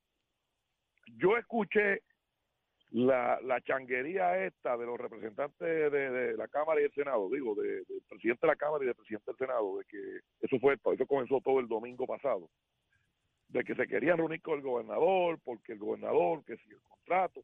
Yo 1.16 1.36
escuché 1.36 2.02
la, 2.90 3.40
la 3.42 3.60
changuería 3.62 4.44
esta 4.44 4.76
de 4.76 4.84
los 4.86 4.98
representantes 5.00 5.58
de, 5.90 5.90
de 6.10 6.36
la 6.36 6.46
Cámara 6.48 6.80
y 6.80 6.84
del 6.84 6.92
Senado, 6.92 7.28
digo, 7.30 7.54
de- 7.54 7.84
del 7.84 8.02
presidente 8.08 8.46
de 8.46 8.52
la 8.52 8.56
Cámara 8.56 8.84
y 8.84 8.86
del 8.86 8.94
presidente 8.96 9.30
del 9.30 9.38
Senado, 9.38 9.78
de 9.78 9.84
que 9.86 9.98
eso 10.42 10.58
fue, 10.60 10.74
eso 10.74 11.06
comenzó 11.06 11.40
todo 11.40 11.58
el 11.60 11.68
domingo 11.68 12.06
pasado, 12.06 12.48
de 13.52 13.64
que 13.64 13.74
se 13.74 13.86
querían 13.86 14.16
reunir 14.16 14.40
con 14.40 14.56
el 14.56 14.62
gobernador, 14.62 15.38
porque 15.44 15.72
el 15.72 15.78
gobernador, 15.78 16.42
que 16.44 16.56
si 16.56 16.70
el 16.70 16.80
contrato. 16.80 17.42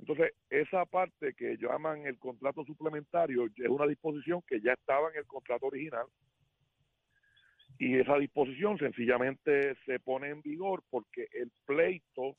Entonces, 0.00 0.32
esa 0.48 0.84
parte 0.86 1.34
que 1.34 1.56
llaman 1.56 2.06
el 2.06 2.18
contrato 2.18 2.64
suplementario 2.64 3.46
es 3.46 3.68
una 3.68 3.86
disposición 3.86 4.42
que 4.46 4.60
ya 4.60 4.72
estaba 4.72 5.10
en 5.10 5.18
el 5.18 5.26
contrato 5.26 5.66
original. 5.66 6.06
Y 7.78 7.96
esa 7.96 8.18
disposición 8.18 8.76
sencillamente 8.78 9.76
se 9.86 10.00
pone 10.00 10.30
en 10.30 10.42
vigor 10.42 10.82
porque 10.90 11.28
el 11.32 11.50
pleito 11.64 12.36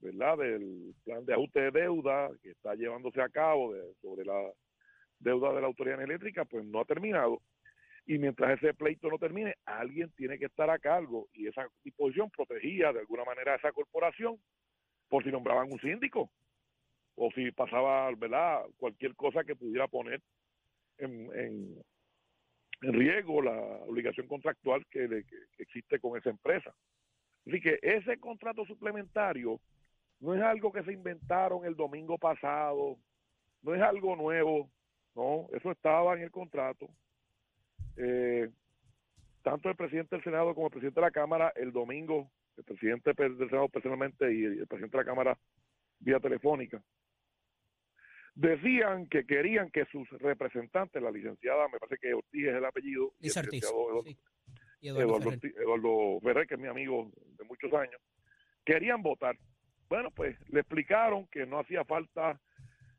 verdad 0.00 0.38
del 0.38 0.94
plan 1.04 1.24
de 1.26 1.34
ajuste 1.34 1.60
de 1.60 1.70
deuda 1.72 2.30
que 2.42 2.50
está 2.50 2.74
llevándose 2.74 3.20
a 3.20 3.28
cabo 3.28 3.74
sobre 4.00 4.24
la 4.24 4.50
deuda 5.18 5.52
de 5.52 5.60
la 5.60 5.66
autoridad 5.66 6.00
eléctrica 6.00 6.46
pues 6.46 6.64
no 6.64 6.80
ha 6.80 6.84
terminado 6.86 7.42
y 8.10 8.18
mientras 8.18 8.58
ese 8.58 8.74
pleito 8.74 9.08
no 9.08 9.18
termine 9.18 9.54
alguien 9.64 10.10
tiene 10.16 10.36
que 10.36 10.46
estar 10.46 10.68
a 10.68 10.80
cargo 10.80 11.28
y 11.32 11.46
esa 11.46 11.68
disposición 11.84 12.28
protegía 12.28 12.92
de 12.92 12.98
alguna 12.98 13.24
manera 13.24 13.52
a 13.52 13.56
esa 13.56 13.70
corporación 13.70 14.36
por 15.08 15.22
si 15.22 15.30
nombraban 15.30 15.70
un 15.70 15.78
síndico 15.78 16.28
o 17.14 17.30
si 17.30 17.52
pasaba 17.52 18.12
verdad 18.16 18.64
cualquier 18.78 19.14
cosa 19.14 19.44
que 19.44 19.54
pudiera 19.54 19.86
poner 19.86 20.20
en, 20.98 21.30
en, 21.36 21.82
en 22.82 22.92
riesgo 22.92 23.42
la 23.42 23.56
obligación 23.86 24.26
contractual 24.26 24.84
que, 24.90 25.24
existe 25.58 26.00
con 26.00 26.18
esa 26.18 26.30
empresa. 26.30 26.74
Así 27.46 27.60
que 27.60 27.78
ese 27.80 28.18
contrato 28.18 28.64
suplementario 28.66 29.60
no 30.18 30.34
es 30.34 30.42
algo 30.42 30.72
que 30.72 30.82
se 30.82 30.92
inventaron 30.92 31.64
el 31.64 31.76
domingo 31.76 32.18
pasado, 32.18 32.98
no 33.62 33.72
es 33.72 33.80
algo 33.80 34.16
nuevo, 34.16 34.68
no, 35.14 35.46
eso 35.52 35.70
estaba 35.70 36.16
en 36.16 36.22
el 36.22 36.32
contrato. 36.32 36.88
Eh, 37.96 38.48
tanto 39.42 39.68
el 39.68 39.76
presidente 39.76 40.16
del 40.16 40.24
Senado 40.24 40.54
como 40.54 40.66
el 40.66 40.72
presidente 40.72 41.00
de 41.00 41.06
la 41.06 41.10
Cámara 41.10 41.52
el 41.56 41.72
domingo, 41.72 42.30
el 42.56 42.64
presidente 42.64 43.12
del 43.14 43.36
Senado 43.38 43.68
personalmente 43.68 44.32
y 44.34 44.44
el 44.44 44.66
presidente 44.66 44.96
de 44.98 45.02
la 45.04 45.10
Cámara 45.10 45.38
vía 45.98 46.20
telefónica, 46.20 46.82
decían 48.34 49.06
que 49.06 49.24
querían 49.26 49.70
que 49.70 49.84
sus 49.86 50.08
representantes, 50.18 51.02
la 51.02 51.10
licenciada, 51.10 51.68
me 51.68 51.78
parece 51.78 51.98
que 52.00 52.14
Ortiz 52.14 52.46
es 52.46 52.54
el 52.54 52.64
apellido, 52.64 53.12
y 53.20 53.26
el 53.26 53.32
Eduardo- 53.68 54.02
sí. 54.04 54.18
Y 54.82 54.88
Eduardo 54.88 55.08
Eduardo, 55.08 55.24
Ferrer. 55.30 55.38
Ortiz- 55.40 55.56
Eduardo 55.60 56.20
Ferrer, 56.20 56.46
que 56.46 56.54
es 56.54 56.60
mi 56.60 56.68
amigo 56.68 57.10
de 57.38 57.44
muchos 57.44 57.72
años, 57.74 58.00
querían 58.64 59.02
votar. 59.02 59.36
Bueno, 59.88 60.10
pues 60.10 60.36
le 60.50 60.60
explicaron 60.60 61.26
que 61.26 61.44
no 61.44 61.58
hacía 61.58 61.84
falta 61.84 62.40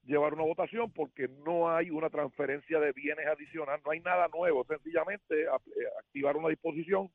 llevar 0.04 0.34
una 0.34 0.44
votación 0.44 0.92
porque 0.92 1.28
no 1.46 1.70
hay 1.70 1.90
una 1.90 2.10
transferencia 2.10 2.80
de 2.80 2.92
bienes 2.92 3.28
adicional, 3.28 3.80
no 3.86 3.92
hay 3.92 4.00
nada 4.00 4.28
nuevo, 4.30 4.66
sencillamente 4.66 5.44
eh, 5.44 5.48
activar 6.00 6.38
una 6.38 6.50
disposición 6.50 7.10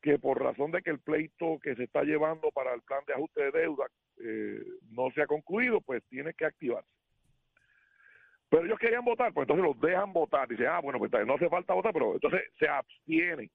que 0.00 0.18
por 0.18 0.42
razón 0.42 0.70
de 0.70 0.82
que 0.82 0.90
el 0.90 1.00
pleito 1.00 1.58
que 1.62 1.74
se 1.74 1.84
está 1.84 2.02
llevando 2.02 2.50
para 2.52 2.72
el 2.74 2.82
plan 2.82 3.02
de 3.06 3.14
ajuste 3.14 3.42
de 3.44 3.50
deuda 3.50 3.86
eh, 4.18 4.62
no 4.90 5.10
se 5.10 5.22
ha 5.22 5.26
concluido, 5.26 5.80
pues 5.80 6.02
tiene 6.08 6.32
que 6.34 6.44
activarse. 6.44 6.88
Pero 8.48 8.64
ellos 8.64 8.78
querían 8.78 9.04
votar, 9.04 9.32
pues 9.32 9.44
entonces 9.48 9.64
los 9.64 9.80
dejan 9.80 10.12
votar. 10.12 10.48
Dicen, 10.48 10.66
ah, 10.66 10.80
bueno, 10.80 10.98
pues 10.98 11.10
no 11.26 11.34
hace 11.34 11.48
falta 11.48 11.74
votar, 11.74 11.92
pero 11.92 12.14
entonces 12.14 12.42
se 12.58 12.68
abstienen 12.68 13.50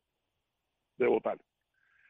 de 0.98 1.08
votar. 1.08 1.38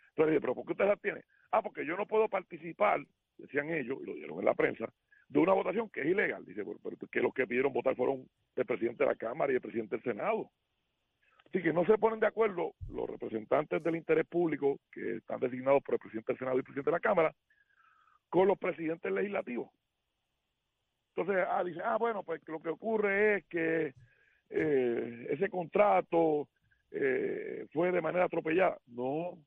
Entonces, 0.09 0.39
pero 0.41 0.55
¿por 0.55 0.65
qué 0.65 0.71
usted 0.71 0.85
se 0.85 0.91
abstiene? 0.91 1.21
Ah, 1.51 1.61
porque 1.61 1.85
yo 1.85 1.95
no 1.95 2.07
puedo 2.07 2.27
participar, 2.27 2.99
decían 3.37 3.69
ellos, 3.69 3.99
y 4.01 4.05
lo 4.05 4.13
dieron 4.15 4.39
en 4.39 4.45
la 4.45 4.53
prensa, 4.55 4.91
de 5.31 5.39
una 5.39 5.53
votación 5.53 5.89
que 5.89 6.01
es 6.01 6.07
ilegal. 6.07 6.45
Dice, 6.45 6.63
pero, 6.65 6.97
que 7.09 7.21
los 7.21 7.33
que 7.33 7.47
pidieron 7.47 7.71
votar 7.71 7.95
fueron 7.95 8.27
el 8.55 8.65
presidente 8.65 9.05
de 9.05 9.09
la 9.09 9.15
Cámara 9.15 9.51
y 9.51 9.55
el 9.55 9.61
presidente 9.61 9.95
del 9.95 10.03
Senado. 10.03 10.51
Así 11.45 11.61
que 11.61 11.71
no 11.71 11.85
se 11.85 11.97
ponen 11.97 12.19
de 12.19 12.27
acuerdo 12.27 12.73
los 12.89 13.09
representantes 13.09 13.81
del 13.81 13.95
interés 13.95 14.25
público 14.27 14.79
que 14.91 15.17
están 15.17 15.39
designados 15.39 15.81
por 15.83 15.95
el 15.95 16.00
presidente 16.00 16.33
del 16.33 16.39
Senado 16.39 16.57
y 16.57 16.59
el 16.59 16.63
presidente 16.63 16.89
de 16.89 16.95
la 16.95 17.00
Cámara 17.00 17.33
con 18.29 18.47
los 18.47 18.57
presidentes 18.57 19.11
legislativos. 19.11 19.69
Entonces, 21.15 21.45
ah, 21.50 21.63
dice, 21.63 21.81
ah, 21.83 21.97
bueno, 21.97 22.23
pues 22.23 22.41
lo 22.47 22.59
que 22.59 22.69
ocurre 22.69 23.38
es 23.38 23.45
que 23.45 23.93
eh, 24.50 25.27
ese 25.29 25.50
contrato 25.50 26.47
eh, 26.91 27.67
fue 27.71 27.91
de 27.91 28.01
manera 28.01 28.25
atropellada. 28.25 28.77
No, 28.88 29.38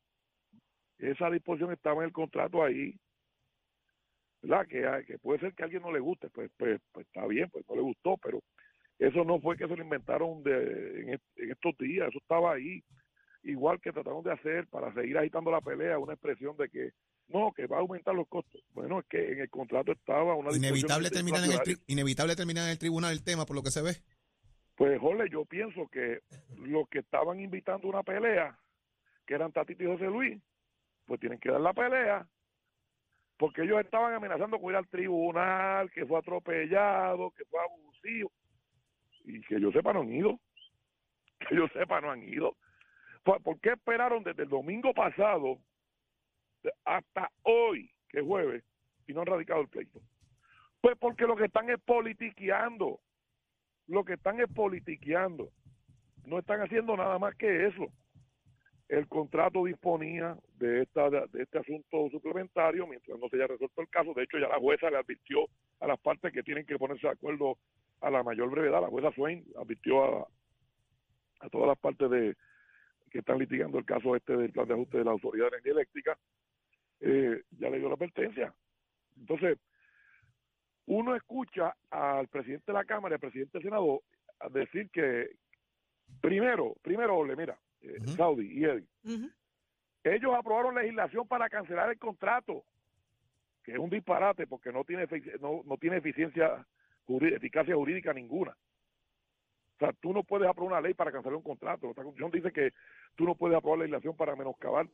esa 0.99 1.31
disposición 1.31 1.73
estaba 1.73 2.03
en 2.03 2.07
el 2.07 2.12
contrato 2.12 2.62
ahí. 2.62 2.99
¿Verdad? 4.45 4.67
Que, 4.69 4.87
ah, 4.87 5.03
que 5.07 5.19
puede 5.19 5.41
ser 5.41 5.55
que 5.55 5.63
a 5.63 5.65
alguien 5.65 5.81
no 5.83 5.91
le 5.91 6.01
guste, 6.01 6.29
pues, 6.29 6.51
pues, 6.59 6.79
pues 6.93 7.07
está 7.07 7.27
bien, 7.27 7.49
pues 7.51 7.65
no 7.67 7.77
le 7.77 7.81
gustó, 7.81 8.19
pero 8.19 8.43
eso 8.99 9.25
no 9.25 9.41
fue 9.41 9.57
que 9.57 9.67
se 9.67 9.75
lo 9.75 9.83
inventaron 9.83 10.43
de, 10.43 11.01
en, 11.01 11.09
est- 11.15 11.39
en 11.39 11.51
estos 11.53 11.77
días, 11.79 12.09
eso 12.09 12.19
estaba 12.19 12.53
ahí. 12.53 12.83
Igual 13.43 13.81
que 13.81 13.93
trataron 13.93 14.23
de 14.23 14.33
hacer 14.33 14.67
para 14.69 14.93
seguir 14.93 15.17
agitando 15.17 15.51
la 15.51 15.61
pelea, 15.63 15.99
una 15.99 16.13
expresión 16.15 16.57
de 16.59 16.69
que 16.69 16.91
no, 17.29 17.53
que 17.53 17.67
va 17.67 17.79
a 17.79 17.81
aumentar 17.81 18.15
los 18.15 18.29
costos. 18.29 18.61
Bueno, 18.75 19.01
es 19.01 19.07
que 19.07 19.33
en 19.33 19.41
el 19.41 19.49
contrato 19.51 19.93
estaba 19.93 20.35
una 20.35 20.51
Inevitable 20.55 21.11
terminar, 21.11 21.45
en 21.45 21.53
el 21.53 21.59
tri- 21.61 21.83
inevitable 21.87 22.37
terminar 22.37 22.65
en 22.65 22.71
el 22.73 22.79
tribunal 22.79 23.13
el 23.13 23.25
tema, 23.25 23.47
por 23.47 23.57
lo 23.57 23.63
que 23.63 23.71
se 23.71 23.81
ve. 23.83 23.93
Pues, 24.77 25.01
Jorge, 25.01 25.31
yo 25.31 25.45
pienso 25.47 25.89
que 25.89 26.21
los 26.59 26.87
que 26.91 26.99
estaban 26.99 27.41
invitando 27.41 27.89
una 27.89 28.03
pelea, 28.03 28.59
que 29.27 29.35
eran 29.35 29.53
Tatito 29.53 29.85
y 29.85 29.87
José 29.87 30.05
Luis, 30.07 30.39
pues 31.07 31.19
tienen 31.21 31.39
que 31.39 31.51
dar 31.51 31.61
la 31.63 31.73
pelea, 31.73 32.27
porque 33.37 33.62
ellos 33.62 33.81
estaban 33.81 34.14
amenazando 34.14 34.61
con 34.61 34.71
ir 34.71 34.76
al 34.76 34.88
tribunal, 34.88 35.91
que 35.91 36.07
fue 36.07 36.19
atropellado, 36.19 37.31
que 37.33 37.45
fue 37.47 37.61
abusivo, 37.61 38.31
y 39.25 39.41
que 39.43 39.61
yo 39.61 39.71
sepa 39.73 39.93
no 39.93 40.03
han 40.03 40.12
ido, 40.12 40.38
que 41.49 41.57
yo 41.57 41.69
sepa 41.69 42.00
no 42.00 42.11
han 42.11 42.23
ido. 42.23 42.57
¿Por 43.23 43.59
qué 43.61 43.71
esperaron 43.71 44.23
desde 44.23 44.43
el 44.43 44.50
domingo 44.50 44.93
pasado 44.93 45.59
hasta 46.85 47.31
hoy, 47.43 47.91
que 48.09 48.21
es 48.21 48.25
jueves, 48.25 48.62
y 49.07 49.14
no 49.14 49.23
han 49.23 49.26
radicado 49.26 49.62
el 49.62 49.69
pleito? 49.69 50.00
Pues 50.83 50.97
porque 50.99 51.26
lo 51.26 51.35
que 51.35 51.47
están 51.47 51.71
es 51.71 51.81
politiqueando 51.81 53.00
lo 53.87 54.05
que 54.05 54.14
están 54.14 54.41
es 54.41 54.49
politiqueando. 54.53 55.50
No 56.25 56.38
están 56.38 56.61
haciendo 56.61 56.97
nada 56.97 57.19
más 57.19 57.35
que 57.37 57.67
eso. 57.67 57.87
El 58.95 59.09
contrato 59.09 59.65
disponía 59.65 60.37
de, 60.57 60.83
esta, 60.83 61.11
de 61.11 61.43
este 61.43 61.59
asunto 61.59 62.09
suplementario 62.11 62.87
mientras 62.87 63.19
no 63.19 63.29
se 63.29 63.35
haya 63.35 63.49
resuelto 63.49 63.81
el 63.81 63.89
caso. 63.89 64.15
De 64.15 64.23
hecho, 64.23 64.39
ya 64.39 64.47
la 64.47 64.61
jueza 64.61 64.89
le 64.89 64.99
advirtió 64.99 65.49
a 65.81 65.89
las 65.89 65.99
partes 65.99 66.33
que 66.33 66.45
tienen 66.45 66.65
que 66.65 66.79
ponerse 66.79 67.09
de 67.09 67.13
acuerdo 67.13 67.59
a 68.01 68.11
la 68.11 68.23
mayor 68.23 68.51
brevedad. 68.51 68.81
La 68.81 68.89
jueza 68.89 69.11
Swain 69.11 69.45
advirtió 69.61 70.05
a, 70.05 70.29
a 71.41 71.49
todas 71.49 71.67
las 71.67 71.79
partes 71.79 72.09
de 72.09 72.37
que 73.11 73.19
están 73.19 73.39
litigando 73.39 73.79
el 73.79 73.85
caso 73.85 74.15
este 74.15 74.37
del 74.37 74.53
plan 74.53 74.69
de 74.69 74.75
ajuste 74.75 74.99
de 74.99 75.05
la 75.05 75.11
Autoridad 75.11 75.47
de 75.47 75.57
Energía 75.57 75.73
Eléctrica. 75.73 76.19
eh, 77.01 77.43
ya 77.59 77.71
le 77.71 77.79
dio 77.79 77.89
la 77.89 77.95
advertencia. 77.95 78.55
Entonces, 79.17 79.59
uno 80.87 81.17
escucha 81.17 81.75
al 81.91 82.29
presidente 82.29 82.71
de 82.71 82.79
la 82.79 82.85
Cámara 82.85 83.15
y 83.15 83.17
al 83.17 83.21
presidente 83.21 83.59
del 83.59 83.65
Senado 83.65 84.03
decir 84.51 84.89
que, 84.91 85.31
primero, 86.21 86.75
primero, 86.83 87.17
Ole, 87.17 87.35
mira, 87.35 87.59
eh. 87.85 88.17
Saudi 88.17 88.47
y 88.59 88.64
Eddie, 88.64 88.87
ellos 90.05 90.35
aprobaron 90.35 90.75
legislación 90.75 91.26
para 91.26 91.49
cancelar 91.49 91.91
el 91.91 91.99
contrato, 91.99 92.64
que 93.62 93.73
es 93.73 93.79
un 93.79 93.91
disparate 93.91 94.47
porque 94.47 94.73
no 94.73 94.85
tiene, 94.85 95.07
no, 95.41 95.62
no 95.64 95.76
tiene 95.79 95.97
eficiencia, 95.99 96.67
eficacia 97.09 97.75
jurídica 97.75 98.12
ninguna. 98.12 98.53
O 98.53 99.79
sea, 99.79 99.93
tú 99.95 100.12
no 100.12 100.23
puedes 100.23 100.49
aprobar 100.49 100.73
una 100.73 100.81
ley 100.81 100.95
para 100.95 101.11
cancelar 101.11 101.37
un 101.37 101.43
contrato. 101.43 101.88
La 101.88 101.95
Constitución 101.95 102.31
dice 102.31 102.53
que 102.53 102.73
tú 103.17 103.25
no 103.25 103.35
puedes 103.35 103.57
aprobar 103.57 103.81
legislación 103.81 104.17
para 104.17 104.37
menoscabar 104.37 104.87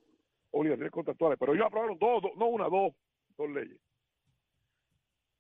obligaciones 0.53 0.91
contractuales. 0.93 1.39
Pero 1.39 1.53
ellos 1.55 1.67
aprobaron 1.67 1.99
dos, 1.99 2.23
dos- 2.23 2.37
no 2.37 2.47
una, 2.47 2.65
dos, 2.69 2.95
dos 3.37 3.51
leyes. 3.51 3.79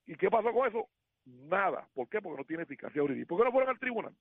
¿Y 0.06 0.14
qué 0.16 0.28
pasó 0.30 0.52
con 0.52 0.68
eso? 0.68 0.88
Nada. 1.24 1.88
¿Por 1.94 2.08
qué? 2.08 2.20
Porque 2.20 2.36
no 2.38 2.44
tiene 2.44 2.64
eficacia 2.64 3.00
jurídica. 3.00 3.28
¿Por 3.28 3.38
qué 3.38 3.44
no 3.44 3.52
fueron 3.52 3.70
al 3.70 3.78
tribunal? 3.78 4.14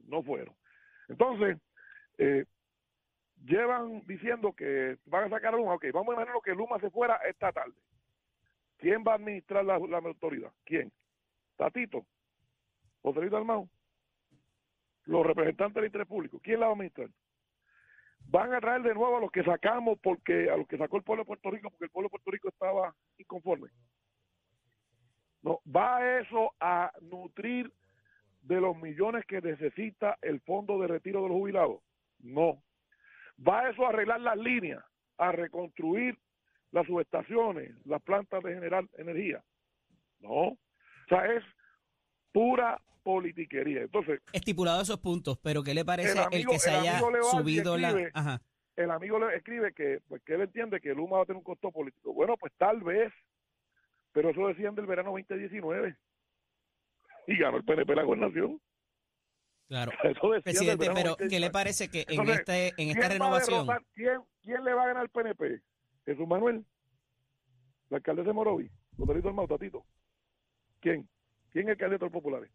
No 0.00 0.22
fueron. 0.22 0.54
Entonces, 1.08 1.56
eh, 2.18 2.44
llevan 3.44 4.04
diciendo 4.06 4.52
que 4.52 4.98
van 5.06 5.24
a 5.24 5.30
sacar 5.30 5.54
a 5.54 5.56
Luma. 5.56 5.74
Ok, 5.74 5.86
vamos 5.92 6.10
a 6.10 6.14
imaginar 6.14 6.40
que 6.44 6.54
Luma 6.54 6.78
se 6.80 6.90
fuera 6.90 7.16
esta 7.28 7.52
tarde. 7.52 7.74
¿Quién 8.78 9.04
va 9.06 9.12
a 9.12 9.14
administrar 9.16 9.64
la, 9.64 9.74
autoridad? 9.74 10.52
¿Quién? 10.64 10.92
¿Tatito? 11.56 12.06
¿José 13.02 13.20
Luis 13.20 13.32
Dalmau? 13.32 13.68
¿Los 15.04 15.24
representantes 15.24 15.76
del 15.76 15.86
interés 15.86 16.06
público? 16.06 16.40
¿Quién 16.42 16.60
la 16.60 16.66
va 16.66 16.72
a 16.72 16.74
administrar? 16.74 17.08
Van 18.28 18.52
a 18.52 18.60
traer 18.60 18.82
de 18.82 18.94
nuevo 18.94 19.16
a 19.16 19.20
los 19.20 19.30
que 19.30 19.44
sacamos 19.44 19.98
porque 20.02 20.50
a 20.50 20.56
los 20.56 20.66
que 20.66 20.76
sacó 20.76 20.96
el 20.96 21.04
pueblo 21.04 21.22
de 21.22 21.28
Puerto 21.28 21.50
Rico 21.50 21.70
porque 21.70 21.84
el 21.84 21.90
pueblo 21.90 22.08
de 22.08 22.10
Puerto 22.10 22.30
Rico 22.30 22.48
estaba 22.48 22.94
inconforme. 23.16 23.68
No, 25.42 25.60
va 25.64 26.18
eso 26.18 26.52
a 26.58 26.90
nutrir 27.02 27.72
de 28.42 28.60
los 28.60 28.76
millones 28.76 29.24
que 29.26 29.40
necesita 29.40 30.18
el 30.22 30.40
fondo 30.40 30.78
de 30.80 30.88
retiro 30.88 31.22
de 31.22 31.28
los 31.28 31.36
jubilados. 31.36 31.80
No. 32.20 32.62
Va 33.46 33.68
eso 33.70 33.84
a 33.86 33.90
arreglar 33.90 34.20
las 34.20 34.36
líneas, 34.38 34.82
a 35.18 35.32
reconstruir 35.32 36.18
las 36.72 36.86
subestaciones, 36.86 37.74
las 37.86 38.02
plantas 38.02 38.42
de 38.42 38.54
generar 38.54 38.84
energía. 38.98 39.42
No. 40.20 40.32
O 40.48 40.58
sea, 41.08 41.26
es 41.32 41.44
pura 42.32 42.80
politiquería. 43.02 43.82
Entonces, 43.82 44.20
Estipulado 44.32 44.82
esos 44.82 44.98
puntos, 44.98 45.38
pero 45.38 45.62
¿qué 45.62 45.74
le 45.74 45.84
parece 45.84 46.12
el, 46.12 46.18
amigo- 46.18 46.52
que 46.52 46.58
se 46.58 46.70
el 46.70 46.76
haya 46.76 46.98
subido 47.30 47.76
la... 47.76 47.94
Ajá. 48.14 48.40
el 48.76 48.90
amigo 48.90 49.18
le 49.18 49.36
escribe 49.36 49.72
que, 49.72 50.00
pues, 50.08 50.22
que 50.22 50.34
él 50.34 50.40
entiende 50.42 50.80
que 50.80 50.94
Luma 50.94 51.18
va 51.18 51.22
a 51.22 51.26
tener 51.26 51.38
un 51.38 51.44
costo 51.44 51.70
político. 51.70 52.12
Bueno, 52.12 52.36
pues 52.36 52.52
tal 52.58 52.82
vez, 52.82 53.12
pero 54.12 54.30
eso 54.30 54.48
decían 54.48 54.74
del 54.74 54.86
verano 54.86 55.12
2019. 55.12 55.96
Y 57.28 57.36
ganó 57.38 57.56
el 57.58 57.64
PNP 57.64 57.94
la 57.94 58.02
gobernación. 58.02 58.60
Claro. 59.68 59.92
Presidente, 60.44 60.86
pero 60.94 61.16
¿qué 61.16 61.24
2019. 61.24 61.40
le 61.40 61.50
parece 61.50 61.88
que 61.88 62.00
en, 62.02 62.20
Entonces, 62.20 62.38
este, 62.38 62.68
en 62.68 62.74
¿Quién 62.74 62.90
esta 62.90 63.08
renovación... 63.08 63.66
derrotar? 63.66 63.86
¿Quién, 63.94 64.20
¿Quién 64.42 64.64
le 64.64 64.74
va 64.74 64.84
a 64.84 64.86
ganar 64.86 65.02
al 65.02 65.08
PNP? 65.08 65.60
Jesús 66.04 66.26
Manuel, 66.26 66.64
la 67.90 67.96
alcaldesa 67.96 68.28
de 68.28 68.32
Morovi, 68.32 68.70
Rodrigo 68.96 69.28
Almao, 69.28 69.48
Tatito. 69.48 69.84
¿Quién? 70.80 71.08
¿Quién 71.50 71.68
es 71.68 71.72
el 71.72 71.78
candidato 71.78 72.04
de 72.04 72.10
los 72.10 72.22
populares? 72.22 72.50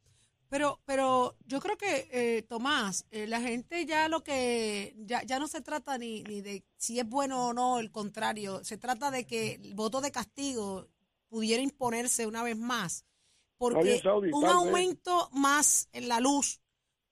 Pero, 0.51 0.79
pero 0.85 1.37
yo 1.45 1.61
creo 1.61 1.77
que, 1.77 2.09
eh, 2.11 2.41
Tomás, 2.43 3.05
eh, 3.11 3.25
la 3.25 3.39
gente 3.39 3.85
ya 3.85 4.09
lo 4.09 4.21
que, 4.21 4.93
ya, 4.97 5.23
ya 5.23 5.39
no 5.39 5.47
se 5.47 5.61
trata 5.61 5.97
ni, 5.97 6.23
ni 6.23 6.41
de 6.41 6.63
si 6.75 6.99
es 6.99 7.07
bueno 7.07 7.47
o 7.47 7.53
no, 7.53 7.79
el 7.79 7.89
contrario, 7.89 8.63
se 8.63 8.77
trata 8.77 9.11
de 9.11 9.25
que 9.25 9.53
el 9.53 9.75
voto 9.75 10.01
de 10.01 10.11
castigo 10.11 10.87
pudiera 11.29 11.63
imponerse 11.63 12.27
una 12.27 12.43
vez 12.43 12.57
más, 12.57 13.05
porque 13.57 13.99
Saudi, 13.99 14.29
un 14.33 14.45
aumento 14.45 15.29
más 15.31 15.87
en 15.93 16.09
la 16.09 16.19
luz, 16.19 16.60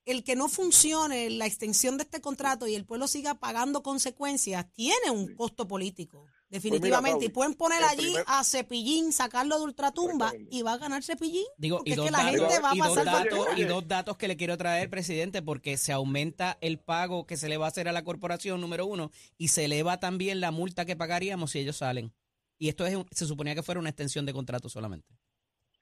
el 0.04 0.24
que 0.24 0.34
no 0.36 0.48
funcione 0.48 1.30
la 1.30 1.46
extensión 1.46 1.96
de 1.98 2.04
este 2.04 2.20
contrato 2.20 2.66
y 2.66 2.74
el 2.74 2.84
pueblo 2.86 3.06
siga 3.06 3.34
pagando 3.34 3.82
consecuencias, 3.82 4.66
tiene 4.72 5.10
un 5.10 5.34
costo 5.34 5.68
político, 5.68 6.26
definitivamente, 6.48 7.10
Saudi, 7.12 7.26
y 7.26 7.28
pueden 7.28 7.54
poner 7.54 7.82
allí 7.84 8.06
primer- 8.06 8.24
a 8.26 8.42
Cepillín, 8.42 9.12
sacarlo 9.12 9.58
de 9.58 9.64
ultratumba 9.64 10.32
y 10.50 10.62
va 10.62 10.72
a 10.72 10.78
ganar 10.78 11.02
Cepillín. 11.04 11.44
Digo, 11.58 11.76
porque 11.78 11.90
y 11.90 11.92
es 11.92 11.96
dos, 11.98 12.06
que 12.06 12.10
la 12.12 12.18
datos, 12.24 12.40
gente 12.40 12.60
va 12.60 12.70
a 12.70 12.74
y, 12.74 12.78
dos 12.78 13.04
datos, 13.04 13.46
y 13.56 13.64
dos 13.64 13.86
datos 13.88 14.16
que 14.16 14.26
le 14.28 14.36
quiero 14.36 14.56
traer, 14.56 14.90
presidente, 14.90 15.42
porque 15.42 15.76
se 15.76 15.92
aumenta 15.92 16.58
el 16.60 16.78
pago 16.80 17.26
que 17.26 17.36
se 17.36 17.48
le 17.48 17.56
va 17.56 17.66
a 17.66 17.68
hacer 17.68 17.86
a 17.88 17.92
la 17.92 18.02
corporación, 18.02 18.60
número 18.60 18.86
uno, 18.86 19.10
y 19.38 19.48
se 19.48 19.66
eleva 19.66 20.00
también 20.00 20.40
la 20.40 20.50
multa 20.50 20.84
que 20.86 20.96
pagaríamos 20.96 21.52
si 21.52 21.60
ellos 21.60 21.76
salen. 21.76 22.12
Y 22.58 22.68
esto 22.68 22.84
es 22.86 22.96
un- 22.96 23.06
se 23.12 23.26
suponía 23.26 23.54
que 23.54 23.62
fuera 23.62 23.78
una 23.80 23.90
extensión 23.90 24.26
de 24.26 24.32
contrato 24.32 24.68
solamente. 24.68 25.08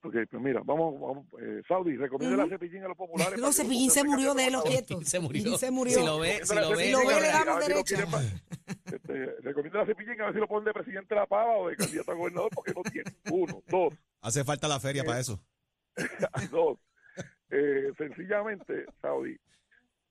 Ok, 0.02 0.14
pues 0.30 0.42
mira, 0.42 0.60
vamos, 0.64 1.00
vamos 1.00 1.26
eh, 1.40 1.60
Saudi, 1.66 1.96
recomienda 1.96 2.36
Ujú. 2.36 2.46
la 2.46 2.56
cepillín 2.56 2.84
a 2.84 2.88
los 2.88 2.96
populares. 2.96 3.38
No, 3.40 3.52
Cepillín 3.52 3.90
se 3.90 4.04
murió 4.04 4.32
de 4.32 4.50
los 4.50 4.62
quietos. 4.62 5.08
Se 5.08 5.18
murió. 5.18 5.58
Se 5.58 5.70
murió. 5.72 5.98
Si 5.98 6.06
lo 6.06 6.18
ve, 6.20 6.40
si 6.44 6.54
lo 6.54 6.70
ve, 6.70 6.84
Si 6.84 6.92
lo 6.92 6.98
ve, 7.00 7.20
le 7.20 7.28
damos 7.28 7.84
quieren, 7.84 8.08
este, 8.86 9.26
recomienda 9.42 9.80
la 9.80 9.86
cepillín 9.86 10.20
a 10.20 10.26
ver 10.26 10.34
si 10.34 10.40
lo 10.40 10.46
ponen 10.46 10.66
de 10.66 10.72
presidente 10.72 11.14
de 11.14 11.20
la 11.20 11.26
pava 11.26 11.56
o 11.56 11.68
de 11.68 11.76
candidato 11.76 12.12
a 12.12 12.14
gobernador 12.14 12.50
porque 12.54 12.72
no 12.74 12.82
tiene. 12.82 13.10
Uno, 13.30 13.62
dos, 13.66 13.94
Hace 14.20 14.44
falta 14.44 14.68
la 14.68 14.78
feria 14.78 15.02
para 15.02 15.18
eso. 15.18 15.40
dos. 16.52 16.78
Eh, 17.50 17.92
sencillamente, 17.96 18.86
Saudi, 19.00 19.36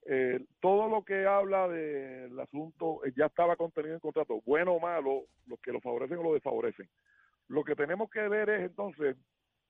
eh, 0.06 0.44
todo 0.60 0.88
lo 0.88 1.04
que 1.04 1.26
habla 1.26 1.68
del 1.68 2.38
asunto 2.40 3.04
eh, 3.04 3.12
ya 3.16 3.26
estaba 3.26 3.56
contenido 3.56 3.92
en 3.92 3.96
el 3.96 4.00
contrato, 4.00 4.40
bueno 4.44 4.72
o 4.72 4.80
malo, 4.80 5.24
los 5.46 5.58
que 5.60 5.72
lo 5.72 5.80
favorecen 5.80 6.18
o 6.18 6.22
lo 6.24 6.34
desfavorecen. 6.34 6.88
Lo 7.48 7.64
que 7.64 7.74
tenemos 7.74 8.10
que 8.10 8.26
ver 8.28 8.50
es 8.50 8.62
entonces 8.62 9.16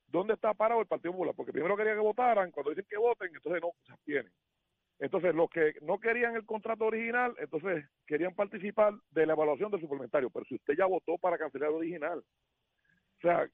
dónde 0.08 0.34
está 0.34 0.54
parado 0.54 0.80
el 0.80 0.86
Partido 0.86 1.12
Popular, 1.12 1.34
porque 1.36 1.52
primero 1.52 1.76
quería 1.76 1.94
que 1.94 2.00
votaran, 2.00 2.50
cuando 2.50 2.70
dicen 2.70 2.86
que 2.88 2.96
voten, 2.96 3.30
entonces 3.34 3.62
no 3.62 3.70
se 3.86 3.92
abstienen. 3.92 4.32
Entonces, 5.00 5.34
los 5.34 5.48
que 5.48 5.74
no 5.82 6.00
querían 6.00 6.34
el 6.34 6.44
contrato 6.44 6.86
original, 6.86 7.34
entonces 7.38 7.84
querían 8.06 8.34
participar 8.34 8.94
de 9.10 9.26
la 9.26 9.34
evaluación 9.34 9.70
del 9.70 9.80
suplementario, 9.80 10.28
pero 10.30 10.44
si 10.46 10.56
usted 10.56 10.74
ya 10.76 10.86
votó 10.86 11.18
para 11.18 11.38
cancelar 11.38 11.70
el 11.70 11.76
original, 11.76 12.18
o 12.18 13.20
sea, 13.20 13.48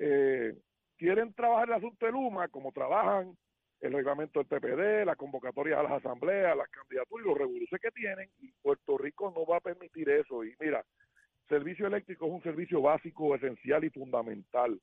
eh, 0.00 0.54
quieren 0.96 1.34
trabajar 1.34 1.68
el 1.68 1.74
asunto 1.74 2.06
de 2.06 2.12
Luma 2.12 2.48
como 2.48 2.72
trabajan 2.72 3.36
el 3.80 3.92
reglamento 3.92 4.42
del 4.42 4.48
PPD, 4.48 5.04
las 5.04 5.16
convocatorias 5.16 5.78
a 5.78 5.82
las 5.82 5.92
asambleas, 5.92 6.56
las 6.56 6.68
candidaturas 6.68 7.24
y 7.24 7.28
los 7.28 7.38
revoluciones 7.38 7.80
que 7.80 7.90
tienen, 7.90 8.30
y 8.38 8.50
Puerto 8.60 8.98
Rico 8.98 9.32
no 9.34 9.46
va 9.46 9.58
a 9.58 9.60
permitir 9.60 10.08
eso. 10.08 10.44
Y 10.44 10.54
mira, 10.58 10.84
servicio 11.48 11.86
eléctrico 11.86 12.26
es 12.26 12.32
un 12.32 12.42
servicio 12.42 12.82
básico, 12.82 13.34
esencial 13.34 13.84
y 13.84 13.90
fundamental. 13.90 14.80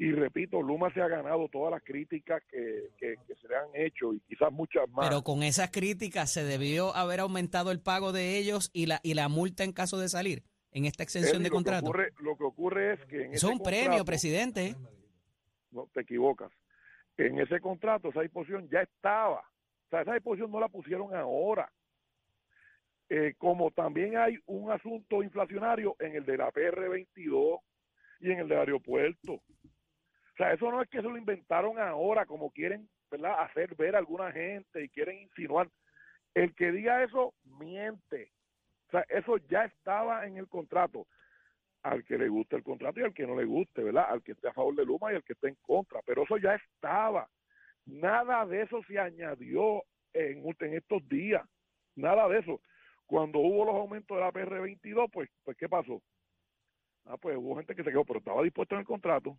Y 0.00 0.12
repito, 0.12 0.62
Luma 0.62 0.92
se 0.94 1.00
ha 1.02 1.08
ganado 1.08 1.48
todas 1.48 1.72
las 1.72 1.82
críticas 1.82 2.40
que, 2.48 2.90
que- 2.98 3.16
que 3.26 3.34
se 3.34 3.48
le 3.48 3.56
han 3.56 3.68
hecho 3.74 4.14
y 4.14 4.20
quizás 4.20 4.52
muchas 4.52 4.88
más. 4.90 5.08
Pero 5.08 5.22
con 5.22 5.42
esas 5.42 5.70
críticas 5.72 6.32
se 6.32 6.44
debió 6.44 6.94
haber 6.94 7.18
aumentado 7.20 7.72
el 7.72 7.80
pago 7.80 8.12
de 8.12 8.38
ellos 8.38 8.70
y 8.72 8.86
la, 8.86 9.00
y 9.02 9.14
la 9.14 9.28
multa 9.28 9.64
en 9.64 9.72
caso 9.72 9.98
de 9.98 10.08
salir 10.08 10.44
en 10.70 10.84
esta 10.84 11.02
extensión 11.02 11.42
de 11.42 11.48
lo 11.48 11.50
que 11.50 11.54
contrato. 11.56 11.86
ocurre- 11.86 12.12
lo 12.20 12.36
que 12.36 12.44
ocurre 12.44 12.92
es 12.94 13.04
que 13.06 13.24
en 13.24 13.30
es 13.34 13.42
ese 13.42 13.46
un 13.52 13.58
premio, 13.60 14.04
presidente. 14.04 14.76
no 15.72 15.88
te 15.92 16.02
equivocas. 16.02 16.52
En 17.16 17.40
ese 17.40 17.58
contrato 17.60 18.10
esa 18.10 18.20
disposición 18.20 18.68
ya 18.70 18.82
estaba. 18.82 19.40
O 19.40 19.90
sea, 19.90 20.02
esa 20.02 20.14
disposición 20.14 20.52
no 20.52 20.60
la 20.60 20.68
pusieron 20.68 21.12
ahora. 21.12 21.72
Eh, 23.10 23.34
como 23.38 23.70
también 23.72 24.16
hay 24.16 24.36
un 24.46 24.70
asunto 24.70 25.22
inflacionario 25.24 25.96
en 25.98 26.14
el 26.14 26.24
de 26.24 26.36
la 26.36 26.52
PR22 26.52 27.58
y 28.20 28.30
en 28.30 28.38
el 28.40 28.48
del 28.48 28.58
aeropuerto. 28.58 29.40
O 30.38 30.40
sea, 30.40 30.52
eso 30.52 30.70
no 30.70 30.80
es 30.80 30.88
que 30.88 30.98
se 30.98 31.08
lo 31.08 31.16
inventaron 31.16 31.80
ahora 31.80 32.24
como 32.24 32.52
quieren 32.52 32.88
¿verdad? 33.10 33.40
hacer 33.40 33.74
ver 33.74 33.96
a 33.96 33.98
alguna 33.98 34.30
gente 34.30 34.84
y 34.84 34.88
quieren 34.88 35.18
insinuar. 35.18 35.68
El 36.32 36.54
que 36.54 36.70
diga 36.70 37.02
eso 37.02 37.34
miente. 37.58 38.30
O 38.86 38.90
sea, 38.92 39.04
eso 39.08 39.38
ya 39.48 39.64
estaba 39.64 40.28
en 40.28 40.36
el 40.36 40.46
contrato 40.46 41.08
al 41.82 42.04
que 42.04 42.16
le 42.16 42.28
guste 42.28 42.54
el 42.54 42.62
contrato 42.62 43.00
y 43.00 43.02
al 43.02 43.14
que 43.14 43.26
no 43.26 43.34
le 43.34 43.46
guste, 43.46 43.82
¿verdad? 43.82 44.06
Al 44.08 44.22
que 44.22 44.30
esté 44.30 44.46
a 44.46 44.52
favor 44.52 44.76
de 44.76 44.84
Luma 44.84 45.12
y 45.12 45.16
al 45.16 45.24
que 45.24 45.32
esté 45.32 45.48
en 45.48 45.56
contra, 45.56 46.02
pero 46.06 46.22
eso 46.22 46.36
ya 46.36 46.54
estaba. 46.54 47.28
Nada 47.84 48.46
de 48.46 48.62
eso 48.62 48.80
se 48.86 48.96
añadió 48.96 49.82
en, 50.12 50.44
en 50.46 50.74
estos 50.74 51.08
días, 51.08 51.44
nada 51.96 52.28
de 52.28 52.38
eso. 52.38 52.60
Cuando 53.06 53.40
hubo 53.40 53.64
los 53.64 53.74
aumentos 53.74 54.16
de 54.16 54.22
la 54.22 54.32
PR22, 54.32 55.10
pues, 55.10 55.28
pues 55.42 55.56
¿qué 55.56 55.68
pasó? 55.68 56.00
Ah, 57.06 57.16
pues 57.16 57.36
hubo 57.36 57.56
gente 57.56 57.74
que 57.74 57.82
se 57.82 57.90
quedó, 57.90 58.04
pero 58.04 58.20
estaba 58.20 58.42
dispuesto 58.44 58.76
en 58.76 58.82
el 58.82 58.86
contrato. 58.86 59.36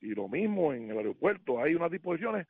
Y 0.00 0.08
lo 0.14 0.28
mismo 0.28 0.72
en 0.72 0.90
el 0.90 0.96
aeropuerto, 0.98 1.60
hay 1.62 1.74
unas 1.74 1.90
disposiciones 1.90 2.46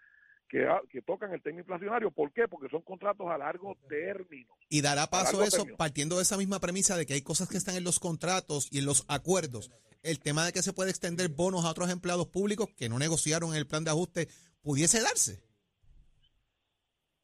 que, 0.48 0.66
ha- 0.66 0.80
que 0.90 1.02
tocan 1.02 1.32
el 1.32 1.42
tema 1.42 1.60
inflacionario. 1.60 2.10
¿Por 2.10 2.32
qué? 2.32 2.46
Porque 2.48 2.68
son 2.68 2.82
contratos 2.82 3.26
a 3.28 3.38
largo 3.38 3.76
término. 3.88 4.52
Y 4.68 4.82
dará 4.82 5.06
paso 5.08 5.32
largo 5.32 5.42
eso 5.44 5.56
término. 5.58 5.76
partiendo 5.76 6.16
de 6.16 6.22
esa 6.22 6.36
misma 6.36 6.60
premisa 6.60 6.96
de 6.96 7.06
que 7.06 7.14
hay 7.14 7.22
cosas 7.22 7.48
que 7.48 7.56
están 7.56 7.76
en 7.76 7.84
los 7.84 7.98
contratos 8.00 8.68
y 8.72 8.78
en 8.78 8.86
los 8.86 9.04
acuerdos. 9.08 9.70
El 10.02 10.18
tema 10.20 10.46
de 10.46 10.52
que 10.52 10.62
se 10.62 10.72
puede 10.72 10.90
extender 10.90 11.28
bonos 11.28 11.64
a 11.64 11.70
otros 11.70 11.90
empleados 11.90 12.26
públicos 12.28 12.68
que 12.76 12.88
no 12.88 12.98
negociaron 12.98 13.50
en 13.50 13.56
el 13.56 13.66
plan 13.66 13.84
de 13.84 13.90
ajuste 13.90 14.28
pudiese 14.62 15.00
darse. 15.02 15.42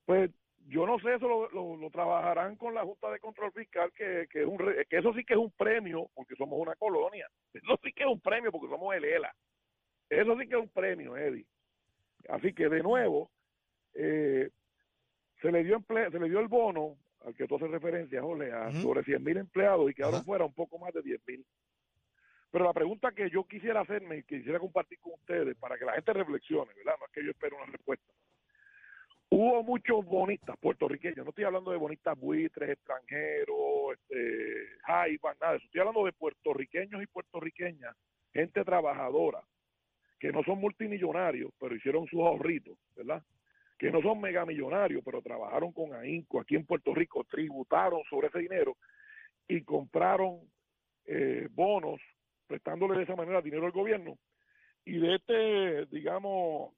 Pues 0.05 0.31
yo 0.69 0.87
no 0.87 0.99
sé, 1.01 1.15
eso 1.15 1.29
lo, 1.29 1.49
lo- 1.51 1.77
lo 1.77 1.91
trabajarán 1.91 2.57
con 2.57 2.75
la 2.75 2.83
Junta 2.85 3.11
de 3.11 3.21
Control 3.21 3.53
Fiscal, 3.53 3.93
que, 3.97 4.27
que, 4.31 4.43
es 4.43 4.47
un, 4.47 4.59
re- 4.59 4.87
que 4.89 4.99
eso 4.99 5.13
sí 5.15 5.25
que 5.25 5.35
es 5.35 5.39
un 5.39 5.51
premio, 5.53 6.11
porque 6.15 6.35
somos 6.37 6.61
una 6.61 6.75
colonia. 6.77 7.27
Eso 7.55 7.79
sí 7.83 7.93
que 7.93 8.03
es 8.05 8.09
un 8.09 8.21
premio, 8.21 8.53
porque 8.53 8.69
somos 8.69 8.95
el 8.95 9.05
ELA. 9.05 9.35
Eso 10.09 10.39
sí 10.39 10.47
que 10.49 10.55
es 10.55 10.61
un 10.61 10.69
premio, 10.69 11.17
Eddie. 11.17 11.47
Así 12.29 12.53
que, 12.53 12.69
de 12.69 12.83
nuevo, 12.83 13.31
eh, 13.95 14.51
se, 15.41 15.53
le 15.53 15.65
dio 15.65 15.79
emple- 15.79 16.11
se 16.11 16.19
le 16.19 16.29
dio 16.29 16.41
el 16.41 16.49
bono, 16.49 16.97
al 17.25 17.35
que 17.35 17.47
tú 17.47 17.57
haces 17.57 17.71
referencia, 17.71 18.23
Jorge, 18.23 18.53
a 18.53 18.71
sobre 18.83 19.03
100 19.05 19.23
mil 19.25 19.37
empleados 19.37 19.91
y 19.91 19.95
quedaron 19.95 20.17
Ajá. 20.17 20.25
fuera 20.25 20.45
un 20.45 20.55
poco 20.55 20.79
más 20.79 20.93
de 20.95 21.03
10 21.03 21.21
mil. 21.27 21.45
Pero 22.53 22.65
la 22.65 22.73
pregunta 22.73 23.13
que 23.13 23.29
yo 23.31 23.45
quisiera 23.45 23.81
hacerme 23.81 24.19
y 24.19 24.23
que 24.23 24.39
quisiera 24.39 24.59
compartir 24.61 24.99
con 25.01 25.15
ustedes 25.15 25.57
para 25.57 25.77
que 25.77 25.85
la 25.85 25.93
gente 25.95 26.13
reflexione, 26.13 26.73
¿verdad? 26.75 26.95
No 27.01 27.07
es 27.07 27.13
que 27.13 27.25
yo 27.25 27.31
espero 27.33 27.57
una 27.57 27.67
respuesta. 27.67 28.13
Hubo 29.29 29.63
muchos 29.65 30.05
bonistas 30.05 30.57
puertorriqueños, 30.59 31.25
no 31.25 31.31
estoy 31.31 31.45
hablando 31.45 31.73
de 31.73 31.77
bonistas 31.79 32.17
buitres, 32.19 32.71
extranjeros, 32.71 33.95
este, 33.95 34.69
jaivas, 34.87 35.37
nada 35.41 35.53
de 35.53 35.59
eso. 35.59 35.67
Estoy 35.67 35.81
hablando 35.81 36.05
de 36.05 36.13
puertorriqueños 36.13 37.03
y 37.03 37.07
puertorriqueñas, 37.09 37.95
gente 38.33 38.65
trabajadora, 38.65 39.43
que 40.19 40.33
no 40.33 40.43
son 40.43 40.59
multimillonarios, 40.61 41.53
pero 41.59 41.75
hicieron 41.75 42.07
sus 42.07 42.21
ahorritos, 42.21 42.79
¿verdad? 42.95 43.23
Que 43.79 43.91
no 43.91 44.01
son 44.01 44.21
megamillonarios, 44.21 45.03
pero 45.05 45.21
trabajaron 45.21 45.73
con 45.73 45.93
ahínco 45.95 46.41
aquí 46.41 46.57
en 46.57 46.65
Puerto 46.65 46.95
Rico, 46.95 47.25
tributaron 47.25 48.03
sobre 48.09 48.29
ese 48.29 48.39
dinero 48.39 48.77
y 49.49 49.63
compraron 49.63 50.41
eh, 51.05 51.49
bonos, 51.51 52.01
prestándole 52.47 52.97
de 52.97 53.05
esa 53.05 53.17
manera 53.17 53.43
dinero 53.43 53.67
al 53.67 53.73
gobierno. 53.73 54.19
Y 54.85 54.99
de 54.99 55.17
este, 55.17 55.87
digamos, 55.87 56.73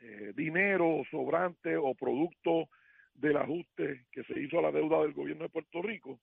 eh, 0.00 0.32
dinero 0.36 1.02
sobrante 1.10 1.76
o 1.76 1.94
producto 1.94 2.68
del 3.14 3.36
ajuste 3.36 4.06
que 4.12 4.22
se 4.24 4.38
hizo 4.40 4.58
a 4.58 4.62
la 4.62 4.72
deuda 4.72 5.00
del 5.02 5.12
gobierno 5.12 5.44
de 5.44 5.50
Puerto 5.50 5.82
Rico, 5.82 6.20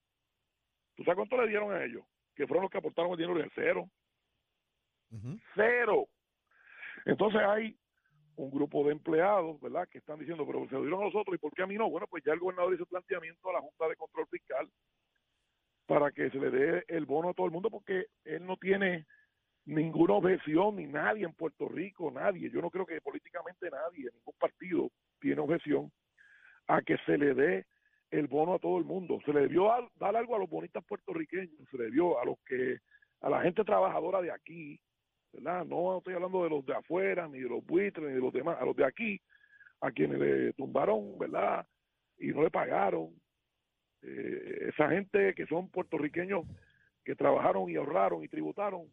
¿tú 0.96 1.04
sabes 1.04 1.18
cuánto 1.18 1.42
le 1.42 1.50
dieron 1.50 1.74
a 1.74 1.84
ellos? 1.84 2.06
Que 2.36 2.48
fueron 2.48 2.64
los 2.64 2.72
que 2.72 2.78
aportaron 2.78 3.12
el 3.12 3.18
dinero 3.18 3.38
de 3.38 3.50
cero. 3.54 3.90
Cero. 5.56 6.08
Entonces 7.06 7.42
hay 7.42 7.78
un 8.38 8.52
grupo 8.52 8.84
de 8.84 8.92
empleados, 8.92 9.60
¿verdad?, 9.62 9.88
que 9.90 10.00
están 10.00 10.20
diciendo, 10.20 10.46
pero 10.46 10.68
se 10.68 10.76
lo 10.76 10.82
dieron 10.82 11.02
a 11.02 11.06
nosotros 11.06 11.36
y 11.36 11.40
¿por 11.40 11.54
qué 11.54 11.64
a 11.64 11.68
mí 11.68 11.76
no? 11.76 11.90
Bueno, 11.90 12.08
pues 12.08 12.24
ya 12.24 12.34
el 12.34 12.40
gobernador 12.40 12.74
hizo 12.74 12.86
planteamiento 12.86 13.50
a 13.50 13.54
la 13.54 13.62
Junta 13.62 13.88
de 13.88 13.96
Control 13.96 14.28
Fiscal 14.28 14.70
para 15.86 16.12
que 16.12 16.30
se 16.30 16.38
le 16.38 16.50
dé 16.50 16.84
el 16.88 17.06
bono 17.06 17.30
a 17.30 17.34
todo 17.34 17.46
el 17.46 17.52
mundo 17.52 17.70
porque 17.70 18.08
él 18.26 18.46
no 18.46 18.58
tiene 18.58 19.06
ninguna 19.66 20.16
objeción, 20.16 20.76
ni 20.76 20.86
nadie 20.86 21.26
en 21.26 21.34
Puerto 21.34 21.68
Rico, 21.68 22.12
nadie. 22.12 22.50
Yo 22.50 22.62
no 22.62 22.70
creo 22.70 22.86
que 22.86 23.02
políticamente 23.02 23.70
nadie, 23.70 24.10
ningún 24.14 24.36
partido 24.40 24.90
tiene 25.20 25.42
objeción 25.42 25.92
a 26.68 26.82
que 26.82 26.98
se 27.06 27.18
le 27.18 27.34
dé 27.34 27.66
el 28.12 28.28
bono 28.28 28.56
a 28.56 28.60
todo 28.60 28.78
el 28.78 28.86
mundo. 28.86 29.20
Se 29.26 29.34
le 29.34 29.42
debió 29.42 29.70
dar 29.96 30.16
algo 30.16 30.36
a 30.36 30.40
los 30.40 30.50
bonistas 30.50 30.84
puertorriqueños, 30.86 31.70
se 31.70 31.78
le 31.78 31.92
dio 31.92 32.20
a 32.20 32.26
los 32.26 32.38
que, 32.46 32.80
a 33.22 33.30
la 33.30 33.42
gente 33.42 33.64
trabajadora 33.64 34.22
de 34.22 34.32
aquí, 34.32 34.80
¿verdad? 35.36 35.66
No 35.66 35.98
estoy 35.98 36.14
hablando 36.14 36.44
de 36.44 36.50
los 36.50 36.66
de 36.66 36.74
afuera, 36.74 37.28
ni 37.28 37.40
de 37.40 37.50
los 37.50 37.66
buitres, 37.66 38.08
ni 38.08 38.14
de 38.14 38.20
los 38.20 38.34
demás, 38.34 38.58
a 38.60 38.66
los 38.66 38.76
de 38.76 38.86
aquí, 38.86 39.22
a 39.82 39.92
quienes 39.92 40.20
le 40.20 40.54
tumbaron, 40.54 41.18
¿verdad? 41.18 41.66
Y 42.18 42.28
no 42.28 42.44
le 42.44 42.50
pagaron. 42.50 43.10
Eh, 44.02 44.70
esa 44.70 44.90
gente 44.90 45.34
que 45.34 45.46
son 45.48 45.70
puertorriqueños 45.70 46.46
que 47.04 47.16
trabajaron 47.16 47.70
y 47.70 47.76
ahorraron 47.76 48.24
y 48.24 48.28
tributaron, 48.28 48.88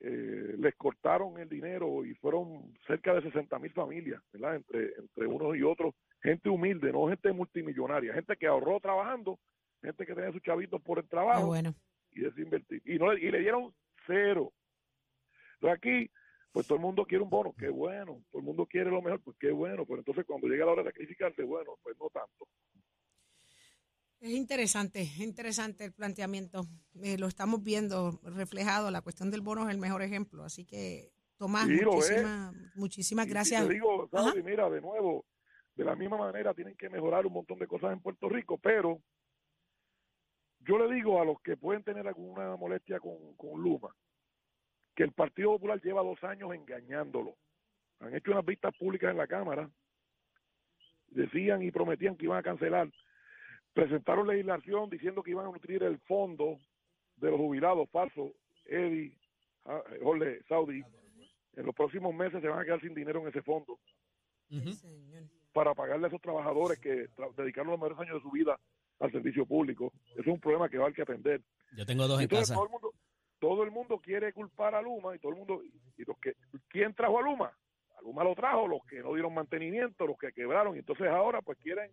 eh, 0.00 0.54
les 0.58 0.74
cortaron 0.74 1.38
el 1.38 1.48
dinero 1.48 2.04
y 2.04 2.14
fueron 2.14 2.74
cerca 2.86 3.14
de 3.14 3.22
60 3.22 3.58
mil 3.58 3.72
familias, 3.72 4.22
¿verdad? 4.32 4.56
Entre, 4.56 4.92
entre 4.98 5.26
unos 5.26 5.56
y 5.56 5.62
otros, 5.62 5.94
gente 6.22 6.48
humilde, 6.48 6.92
no 6.92 7.08
gente 7.08 7.32
multimillonaria, 7.32 8.12
gente 8.12 8.36
que 8.36 8.46
ahorró 8.46 8.80
trabajando, 8.80 9.38
gente 9.82 10.04
que 10.04 10.14
tenía 10.14 10.32
sus 10.32 10.42
chavitos 10.42 10.80
por 10.82 10.98
el 10.98 11.08
trabajo 11.08 11.46
bueno. 11.46 11.74
y 12.10 12.20
desinvertir. 12.20 12.82
Y, 12.84 12.98
no, 12.98 13.12
y 13.14 13.30
le 13.30 13.38
dieron 13.38 13.72
cero. 14.06 14.52
Entonces 15.64 15.78
aquí, 15.78 16.10
pues 16.52 16.66
todo 16.66 16.76
el 16.76 16.82
mundo 16.82 17.06
quiere 17.06 17.24
un 17.24 17.30
bono, 17.30 17.54
qué 17.58 17.70
bueno, 17.70 18.22
todo 18.30 18.40
el 18.40 18.44
mundo 18.44 18.66
quiere 18.66 18.90
lo 18.90 19.00
mejor, 19.00 19.22
pues 19.22 19.36
qué 19.40 19.50
bueno, 19.50 19.86
pero 19.86 20.00
entonces 20.00 20.26
cuando 20.26 20.46
llega 20.46 20.66
la 20.66 20.72
hora 20.72 20.82
de 20.82 20.90
sacrificarse, 20.90 21.42
bueno, 21.42 21.78
pues 21.82 21.96
no 21.98 22.10
tanto. 22.10 22.46
Es 24.20 24.30
interesante, 24.30 25.00
es 25.00 25.18
interesante 25.20 25.84
el 25.84 25.92
planteamiento. 25.92 26.66
Eh, 27.02 27.16
lo 27.18 27.26
estamos 27.28 27.62
viendo 27.62 28.20
reflejado. 28.22 28.90
La 28.90 29.02
cuestión 29.02 29.30
del 29.30 29.40
bono 29.42 29.66
es 29.66 29.74
el 29.74 29.80
mejor 29.80 30.02
ejemplo. 30.02 30.44
Así 30.44 30.64
que, 30.64 31.12
Tomás, 31.36 31.66
Sí, 31.66 31.80
muchísimas, 32.74 33.26
Y- 33.26 33.30
gracias. 33.30 33.64
Y 33.64 33.68
te 33.68 33.74
digo. 33.74 34.08
Saudi, 34.10 34.42
mira, 34.42 34.70
de 34.70 34.80
nuevo, 34.80 35.26
de 35.74 35.84
la 35.84 35.94
misma 35.96 36.16
manera 36.16 36.54
tienen 36.54 36.76
que 36.76 36.88
mejorar 36.88 37.26
un 37.26 37.34
montón 37.34 37.58
de 37.58 37.66
cosas 37.66 37.92
en 37.92 38.00
Puerto 38.00 38.28
Rico, 38.28 38.56
pero 38.58 39.02
yo 40.60 40.78
le 40.78 40.94
digo 40.94 41.20
a 41.20 41.24
los 41.24 41.40
que 41.42 41.56
pueden 41.56 41.82
tener 41.82 42.06
alguna 42.06 42.56
molestia 42.56 43.00
con, 43.00 43.34
con 43.36 43.60
Luma, 43.60 43.94
que 44.94 45.02
el 45.02 45.12
Partido 45.12 45.50
Popular 45.52 45.80
lleva 45.82 46.02
dos 46.02 46.22
años 46.24 46.54
engañándolo. 46.54 47.36
Han 48.00 48.14
hecho 48.14 48.30
unas 48.32 48.44
vistas 48.44 48.74
públicas 48.76 49.10
en 49.10 49.16
la 49.16 49.26
Cámara, 49.26 49.68
decían 51.08 51.62
y 51.62 51.70
prometían 51.70 52.16
que 52.16 52.24
iban 52.26 52.38
a 52.38 52.42
cancelar. 52.42 52.90
Presentaron 53.72 54.26
legislación 54.26 54.88
diciendo 54.90 55.22
que 55.22 55.32
iban 55.32 55.46
a 55.46 55.50
nutrir 55.50 55.82
el 55.82 55.98
fondo 56.00 56.58
de 57.16 57.30
los 57.30 57.38
jubilados 57.40 57.88
falsos, 57.90 58.32
Eddie, 58.66 59.16
ah, 59.64 59.82
Jorge, 60.02 60.42
Saudi. 60.48 60.82
En 61.56 61.66
los 61.66 61.74
próximos 61.74 62.12
meses 62.14 62.40
se 62.40 62.48
van 62.48 62.60
a 62.60 62.64
quedar 62.64 62.80
sin 62.80 62.94
dinero 62.94 63.20
en 63.22 63.28
ese 63.28 63.42
fondo 63.42 63.78
para 65.52 65.74
pagarle 65.74 66.06
a 66.06 66.08
esos 66.08 66.20
trabajadores 66.20 66.78
que 66.80 67.08
tra- 67.10 67.32
dedicaron 67.36 67.70
los 67.70 67.78
mejores 67.80 67.98
años 68.00 68.16
de 68.16 68.22
su 68.22 68.30
vida 68.30 68.58
al 69.00 69.12
servicio 69.12 69.46
público. 69.46 69.92
Eso 70.12 70.20
es 70.22 70.26
un 70.26 70.40
problema 70.40 70.68
que 70.68 70.78
va 70.78 70.84
a 70.84 70.86
haber 70.86 70.96
que 70.96 71.02
atender. 71.02 71.40
Yo 71.76 71.86
tengo 71.86 72.06
dos 72.08 72.18
en 72.18 72.24
Entonces, 72.24 72.48
casa. 72.48 72.54
todo 72.54 72.64
el 72.66 72.70
mundo 72.72 72.92
todo 73.44 73.62
el 73.62 73.70
mundo 73.70 73.98
quiere 73.98 74.32
culpar 74.32 74.74
a 74.74 74.80
Luma 74.80 75.14
y 75.14 75.18
todo 75.18 75.32
el 75.32 75.38
mundo 75.38 75.62
y 75.98 76.04
los 76.04 76.18
que 76.18 76.34
quién 76.68 76.94
trajo 76.94 77.18
a 77.18 77.22
Luma 77.22 77.52
a 77.96 78.00
Luma 78.00 78.24
lo 78.24 78.34
trajo 78.34 78.66
los 78.66 78.82
que 78.86 79.02
no 79.02 79.12
dieron 79.12 79.34
mantenimiento 79.34 80.06
los 80.06 80.16
que 80.16 80.32
quebraron 80.32 80.76
y 80.76 80.78
entonces 80.78 81.08
ahora 81.08 81.42
pues 81.42 81.58
quieren 81.58 81.90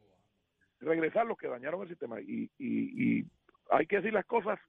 regresar 0.82 1.26
los 1.26 1.38
que 1.38 1.48
dañaron 1.48 1.82
el 1.84 1.90
sistema. 1.90 2.20
Y, 2.20 2.50
y, 2.58 3.20
y 3.20 3.26
hay 3.70 3.86
que 3.86 3.98
decir 3.98 4.14
las 4.14 4.26
cosas 4.26 4.60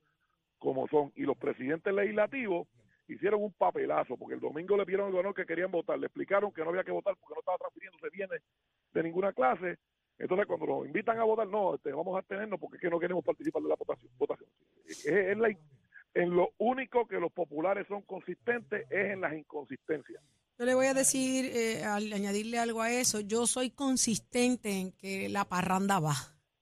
como 0.58 0.86
son. 0.88 1.12
Y 1.16 1.22
los 1.22 1.36
presidentes 1.36 1.92
legislativos 1.92 2.68
hicieron 3.08 3.42
un 3.42 3.52
papelazo 3.52 4.16
porque 4.16 4.34
el 4.34 4.40
domingo 4.40 4.76
le 4.76 4.84
vieron 4.84 5.06
al 5.06 5.12
gobernador 5.12 5.34
que 5.34 5.46
querían 5.46 5.70
votar. 5.70 5.98
Le 5.98 6.06
explicaron 6.06 6.52
que 6.52 6.62
no 6.62 6.70
había 6.70 6.84
que 6.84 6.92
votar 6.92 7.16
porque 7.16 7.34
no 7.34 7.40
estaba 7.40 7.58
transfiriéndose 7.58 8.10
bienes 8.10 8.42
de 8.92 9.02
ninguna 9.02 9.32
clase. 9.32 9.78
Entonces 10.18 10.46
cuando 10.46 10.66
nos 10.66 10.86
invitan 10.86 11.18
a 11.18 11.24
votar 11.24 11.48
no 11.48 11.74
este, 11.74 11.92
vamos 11.92 12.18
a 12.18 12.22
tenernos 12.22 12.60
porque 12.60 12.76
es 12.76 12.82
que 12.82 12.90
no 12.90 13.00
queremos 13.00 13.24
participar 13.24 13.62
de 13.62 13.68
la 13.68 13.76
votación, 13.76 14.10
votación. 14.18 14.48
Es 14.86 15.36
la 15.38 15.50
En 16.14 16.30
lo 16.30 16.50
único 16.58 17.06
que 17.06 17.16
los 17.16 17.32
populares 17.32 17.86
son 17.88 18.02
consistentes 18.02 18.86
es 18.90 19.12
en 19.12 19.20
las 19.22 19.32
inconsistencias. 19.34 20.22
Yo 20.58 20.66
le 20.66 20.74
voy 20.74 20.86
a 20.86 20.94
decir, 20.94 21.46
eh, 21.46 21.84
al 21.84 22.12
añadirle 22.12 22.58
algo 22.58 22.82
a 22.82 22.90
eso, 22.90 23.20
yo 23.20 23.46
soy 23.46 23.70
consistente 23.70 24.70
en 24.78 24.92
que 24.92 25.28
la 25.28 25.46
parranda 25.46 25.98
va. 26.00 26.14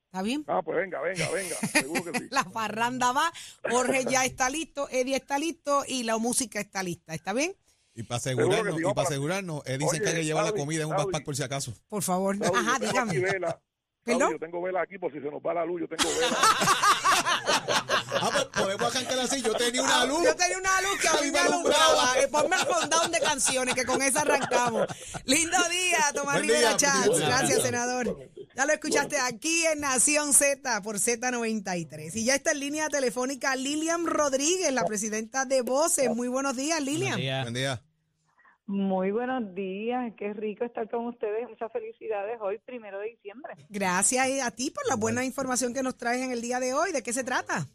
¿Está 0.06 0.22
bien? 0.22 0.44
Ah, 0.48 0.60
pues 0.62 0.76
venga, 0.76 1.00
venga, 1.00 1.28
venga, 1.30 1.54
seguro 1.72 2.12
que 2.12 2.18
sí. 2.20 2.28
La 2.30 2.44
parranda 2.44 3.12
va, 3.12 3.32
Jorge 3.68 4.04
ya 4.08 4.24
está 4.24 4.48
listo, 4.50 4.88
Eddie 4.90 5.16
está 5.16 5.38
listo 5.38 5.84
y 5.86 6.02
la 6.04 6.18
música 6.18 6.60
está 6.60 6.82
lista. 6.82 7.14
¿Está 7.14 7.32
bien? 7.32 7.54
Y 7.94 8.04
para 8.04 8.20
que 8.20 8.30
asegurarnos, 8.30 8.76
sí, 8.76 8.82
y 8.88 8.94
para 8.94 9.08
asegurarnos, 9.08 9.62
Eddie 9.66 9.78
se 9.80 9.86
Oye, 9.86 9.98
encarga 9.98 10.18
de 10.18 10.24
llevar 10.24 10.44
la 10.44 10.52
comida 10.52 10.82
en 10.82 10.88
un 10.88 10.96
backpack 10.96 11.24
por 11.24 11.36
si 11.36 11.42
acaso. 11.42 11.74
Por 11.88 12.02
favor. 12.02 12.36
Saudi, 12.38 12.58
Ajá, 12.58 12.78
yo 12.80 12.86
tengo 12.86 13.00
aquí 13.00 13.16
dígame. 13.16 13.32
vela. 13.32 13.60
Yo 14.06 14.38
tengo 14.38 14.62
vela 14.62 14.82
aquí 14.82 14.98
por 14.98 15.12
si 15.12 15.20
se 15.20 15.30
nos 15.30 15.42
va 15.42 15.54
la 15.54 15.64
luz, 15.64 15.82
yo 15.82 15.88
tengo 15.88 16.10
vela. 16.18 16.36
Ah, 18.12 18.30
pues 18.32 18.44
podemos 18.46 18.94
arrancar 18.96 19.18
así. 19.20 19.42
Yo 19.42 19.54
tenía 19.54 19.82
una 19.82 20.04
luz. 20.04 20.24
Yo 20.24 20.34
tenía 20.36 20.58
una 20.58 20.80
luz 20.82 20.98
que 21.00 21.08
a 21.08 21.12
mí 21.20 21.28
Y 21.28 21.32
me 21.32 21.38
alumbraba. 21.38 22.18
Eh, 22.18 22.28
Ponme 22.28 22.56
el 22.56 22.62
rundown 22.66 23.10
de 23.10 23.20
canciones 23.20 23.74
que 23.74 23.84
con 23.84 24.02
esa 24.02 24.22
arrancamos. 24.22 24.86
Lindo 25.24 25.56
día, 25.70 25.98
Tomás 26.14 26.34
Buen 26.36 26.42
Rivera 26.48 26.68
día, 26.70 26.76
Chats. 26.76 27.06
buen 27.06 27.18
día. 27.18 27.28
Gracias, 27.28 27.62
senador. 27.62 28.16
Ya 28.56 28.66
lo 28.66 28.72
escuchaste 28.72 29.18
aquí 29.18 29.64
en 29.66 29.80
Nación 29.80 30.32
Z 30.32 30.82
por 30.82 30.96
Z93. 30.96 32.14
Y 32.14 32.24
ya 32.24 32.34
está 32.34 32.52
en 32.52 32.60
línea 32.60 32.88
telefónica 32.88 33.54
Lilian 33.56 34.06
Rodríguez, 34.06 34.72
la 34.72 34.84
presidenta 34.84 35.44
de 35.44 35.62
Voces. 35.62 36.10
Muy 36.10 36.28
buenos 36.28 36.56
días, 36.56 36.80
Lilian. 36.80 37.14
Buen 37.42 37.54
día. 37.54 37.82
Muy 38.66 39.10
buenos 39.10 39.52
días, 39.56 40.12
qué 40.16 40.32
rico 40.32 40.64
estar 40.64 40.88
con 40.88 41.06
ustedes. 41.06 41.48
Muchas 41.48 41.72
felicidades 41.72 42.38
hoy, 42.40 42.58
primero 42.58 43.00
de 43.00 43.08
diciembre. 43.08 43.54
Gracias 43.68 44.28
a 44.44 44.50
ti 44.52 44.70
por 44.70 44.86
la 44.88 44.94
buena 44.94 45.24
información 45.24 45.74
que 45.74 45.82
nos 45.82 45.96
traes 45.96 46.22
en 46.22 46.30
el 46.30 46.40
día 46.40 46.60
de 46.60 46.72
hoy. 46.72 46.92
¿De 46.92 47.02
qué 47.02 47.12
se 47.12 47.24
trata? 47.24 47.66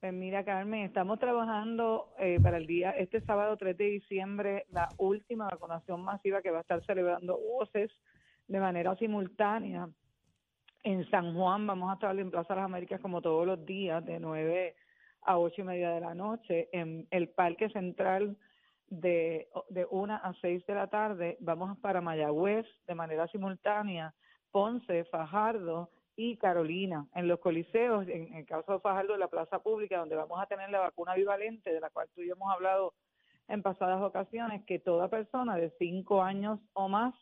Pues 0.00 0.12
mira, 0.12 0.44
Carmen, 0.44 0.84
estamos 0.84 1.18
trabajando 1.18 2.14
eh, 2.20 2.38
para 2.40 2.56
el 2.56 2.68
día, 2.68 2.92
este 2.92 3.20
sábado 3.22 3.56
3 3.56 3.76
de 3.76 3.84
diciembre, 3.84 4.64
la 4.70 4.88
última 4.96 5.46
vacunación 5.46 6.02
masiva 6.02 6.40
que 6.40 6.52
va 6.52 6.58
a 6.58 6.60
estar 6.60 6.84
celebrando 6.86 7.36
voces 7.36 7.90
de 8.46 8.60
manera 8.60 8.94
simultánea. 8.94 9.88
En 10.84 11.10
San 11.10 11.34
Juan 11.34 11.66
vamos 11.66 11.90
a 11.90 11.94
estar 11.94 12.16
en 12.16 12.30
Plaza 12.30 12.54
de 12.54 12.60
las 12.60 12.66
Américas 12.66 13.00
como 13.00 13.20
todos 13.20 13.44
los 13.44 13.66
días, 13.66 14.04
de 14.06 14.20
9 14.20 14.76
a 15.22 15.36
8 15.36 15.62
y 15.62 15.64
media 15.64 15.90
de 15.90 16.00
la 16.00 16.14
noche. 16.14 16.68
En 16.70 17.08
el 17.10 17.30
Parque 17.30 17.68
Central 17.70 18.36
de, 18.90 19.48
de 19.68 19.84
1 19.90 20.14
a 20.14 20.32
6 20.40 20.64
de 20.64 20.74
la 20.76 20.86
tarde 20.86 21.38
vamos 21.40 21.76
para 21.78 22.00
Mayagüez 22.00 22.66
de 22.86 22.94
manera 22.94 23.26
simultánea, 23.26 24.14
Ponce, 24.52 25.06
Fajardo 25.06 25.90
y 26.18 26.36
Carolina. 26.36 27.06
En 27.14 27.28
los 27.28 27.38
coliseos, 27.38 28.06
en 28.08 28.34
el 28.34 28.44
caso 28.44 28.72
de 28.72 28.80
Fajardo, 28.80 29.16
la 29.16 29.28
plaza 29.28 29.60
pública, 29.60 29.98
donde 29.98 30.16
vamos 30.16 30.42
a 30.42 30.46
tener 30.46 30.68
la 30.68 30.80
vacuna 30.80 31.14
bivalente, 31.14 31.72
de 31.72 31.78
la 31.78 31.90
cual 31.90 32.08
tú 32.12 32.22
y 32.22 32.26
yo 32.26 32.34
hemos 32.34 32.52
hablado 32.52 32.92
en 33.46 33.62
pasadas 33.62 34.02
ocasiones, 34.02 34.64
que 34.64 34.80
toda 34.80 35.08
persona 35.08 35.56
de 35.56 35.70
5 35.78 36.20
años 36.20 36.58
o 36.72 36.88
más 36.88 37.14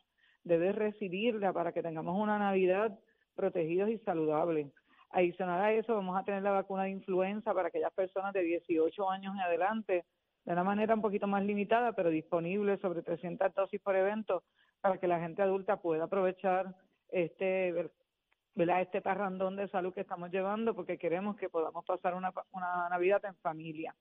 debe 0.45 0.73
recibirla 0.73 1.53
para 1.53 1.73
que 1.73 1.83
tengamos 1.83 2.19
una 2.19 2.39
Navidad 2.39 2.99
protegidos 3.35 3.91
y 3.91 3.99
saludables. 3.99 4.73
Adicional 5.11 5.61
a 5.61 5.73
eso, 5.73 5.95
vamos 5.95 6.19
a 6.19 6.25
tener 6.25 6.43
la 6.43 6.53
vacuna 6.53 6.85
de 6.85 6.91
influenza 6.91 7.53
para 7.53 7.69
aquellas 7.69 7.93
personas 7.93 8.33
de 8.33 8.45
18 8.45 9.11
años 9.11 9.35
en 9.35 9.41
adelante, 9.41 10.07
de 10.47 10.53
una 10.53 10.65
manera 10.65 10.95
un 10.95 11.03
poquito 11.03 11.27
más 11.27 11.45
limitada, 11.45 11.93
pero 11.93 12.09
disponible 12.09 12.79
sobre 12.79 13.03
300 13.03 13.53
dosis 13.55 13.81
por 13.83 13.95
evento, 13.95 14.43
para 14.81 14.97
que 14.97 15.07
la 15.07 15.21
gente 15.21 15.43
adulta 15.43 15.83
pueda 15.83 16.05
aprovechar 16.05 16.75
este 17.11 17.91
¿verdad? 18.57 18.81
este 18.81 19.01
parrandón 19.01 19.55
de 19.55 19.69
salud 19.69 19.95
que 19.95 20.01
estamos 20.01 20.31
llevando, 20.31 20.75
porque 20.75 20.99
queremos 20.99 21.37
que 21.37 21.49
podamos 21.49 21.85
pasar 21.85 22.15
una, 22.15 22.33
una 22.53 22.89
Navidad 22.89 23.25
en 23.25 23.37
familia. 23.37 23.95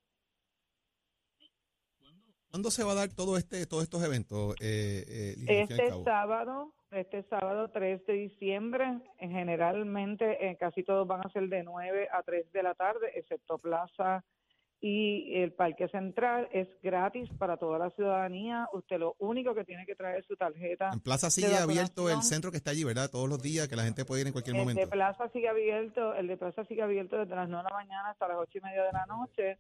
¿Cuándo 2.50 2.72
se 2.72 2.86
va 2.86 2.94
a 2.94 2.96
dar 2.96 3.10
todo 3.10 3.38
este, 3.38 3.66
todos 3.66 3.84
estos 3.84 4.02
eventos? 4.04 4.56
Eh, 4.62 5.36
eh, 5.46 5.66
Este 5.70 5.92
sábado, 6.06 6.74
este 6.92 7.24
sábado 7.24 7.70
3 7.70 8.06
de 8.06 8.14
diciembre, 8.14 9.02
eh, 9.20 9.28
generalmente 9.28 10.50
eh, 10.50 10.56
casi 10.58 10.84
todos 10.84 11.06
van 11.06 11.20
a 11.26 11.30
ser 11.32 11.50
de 11.50 11.64
9 11.64 12.08
a 12.10 12.24
3 12.24 12.54
de 12.54 12.64
la 12.64 12.74
tarde, 12.74 13.12
excepto 13.16 13.58
Plaza 13.58 14.24
y 14.88 15.42
el 15.42 15.52
Parque 15.52 15.88
Central. 15.88 16.48
Es 16.52 16.68
gratis 16.84 17.28
para 17.40 17.58
toda 17.58 17.80
la 17.80 17.90
ciudadanía. 17.90 18.68
Usted 18.72 19.00
lo 19.00 19.16
único 19.18 19.56
que 19.56 19.64
tiene 19.64 19.84
que 19.88 19.96
traer 19.96 20.20
es 20.20 20.28
su 20.28 20.36
tarjeta. 20.36 20.92
En 20.94 21.00
Plaza 21.00 21.32
sigue 21.32 21.58
abierto 21.58 22.08
el 22.08 22.22
centro 22.22 22.52
que 22.52 22.58
está 22.58 22.70
allí, 22.70 22.84
¿verdad? 22.84 23.10
Todos 23.10 23.28
los 23.28 23.42
días 23.42 23.68
que 23.68 23.76
la 23.76 23.82
gente 23.82 24.06
puede 24.06 24.22
ir 24.22 24.28
en 24.28 24.34
cualquier 24.34 24.56
El 24.56 24.62
momento. 24.62 24.82
de 24.82 24.88
Plaza 24.88 25.28
sigue 25.30 25.50
abierto, 25.50 26.14
el 26.14 26.28
de 26.28 26.38
Plaza 26.38 26.66
sigue 26.66 26.84
abierto 26.84 27.18
desde 27.18 27.36
las 27.36 27.50
9 27.50 27.64
de 27.64 27.70
la 27.72 27.76
mañana 27.76 28.10
hasta 28.12 28.28
las 28.28 28.38
8 28.38 28.60
y 28.60 28.62
media 28.62 28.84
de 28.84 28.92
la 28.92 29.06
noche, 29.08 29.58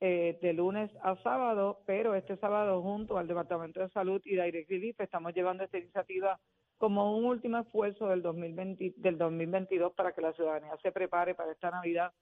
eh, 0.00 0.38
de 0.40 0.52
lunes 0.52 0.92
a 1.02 1.16
sábado, 1.24 1.82
pero 1.84 2.14
este 2.14 2.36
sábado 2.36 2.80
junto 2.80 3.18
al 3.18 3.26
Departamento 3.26 3.80
de 3.80 3.88
Salud 3.88 4.22
y 4.24 4.36
Direct 4.36 4.70
Relief 4.70 5.00
estamos 5.00 5.34
llevando 5.34 5.64
esta 5.64 5.78
iniciativa 5.78 6.38
como 6.76 7.18
un 7.18 7.24
último 7.24 7.58
esfuerzo 7.58 8.06
del 8.06 8.22
2020, 8.22 8.94
del 8.96 9.18
2022 9.18 9.92
para 9.94 10.12
que 10.12 10.20
la 10.20 10.32
ciudadanía 10.34 10.76
se 10.84 10.92
prepare 10.92 11.34
para 11.34 11.50
esta 11.50 11.72
Navidad. 11.72 12.12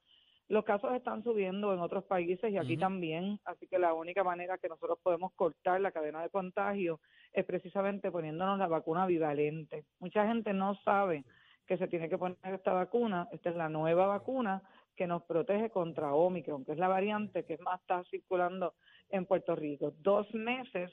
Los 0.49 0.65
casos 0.65 0.93
están 0.95 1.25
subiendo 1.25 1.73
en 1.75 1.81
otros 1.81 2.05
países 2.05 2.53
y 2.53 2.57
aquí 2.57 2.77
también, 2.77 3.41
así 3.45 3.67
que 3.67 3.81
la 3.81 3.95
única 3.95 4.23
manera 4.23 4.59
que 4.59 4.69
nosotros 4.69 4.99
podemos 5.03 5.33
cortar 5.35 5.81
la 5.81 5.91
cadena 5.91 6.23
de 6.23 6.31
contagio 6.31 7.01
es 7.33 7.45
precisamente 7.45 8.13
poniéndonos 8.13 8.57
la 8.59 8.69
vacuna 8.69 9.07
bivalente. 9.07 9.85
Mucha 9.99 10.27
gente 10.27 10.53
no 10.53 10.77
sabe 10.85 11.25
que 11.67 11.77
se 11.77 11.89
tiene 11.89 12.09
que 12.09 12.17
poner 12.17 12.39
esta 12.45 12.73
vacuna. 12.73 13.29
Esta 13.33 13.51
es 13.51 13.57
la 13.57 13.69
nueva 13.69 14.07
vacuna 14.07 14.63
que 14.95 15.09
nos 15.09 15.25
protege 15.25 15.71
contra 15.71 16.15
Omicron, 16.15 16.65
que 16.65 16.73
es 16.73 16.79
la 16.79 16.87
variante 16.89 17.45
que 17.45 17.59
más 17.59 17.81
está 17.81 18.05
circulando 18.05 18.75
en 19.11 19.27
Puerto 19.27 19.57
Rico. 19.57 19.93
Dos 19.99 20.33
meses 20.33 20.93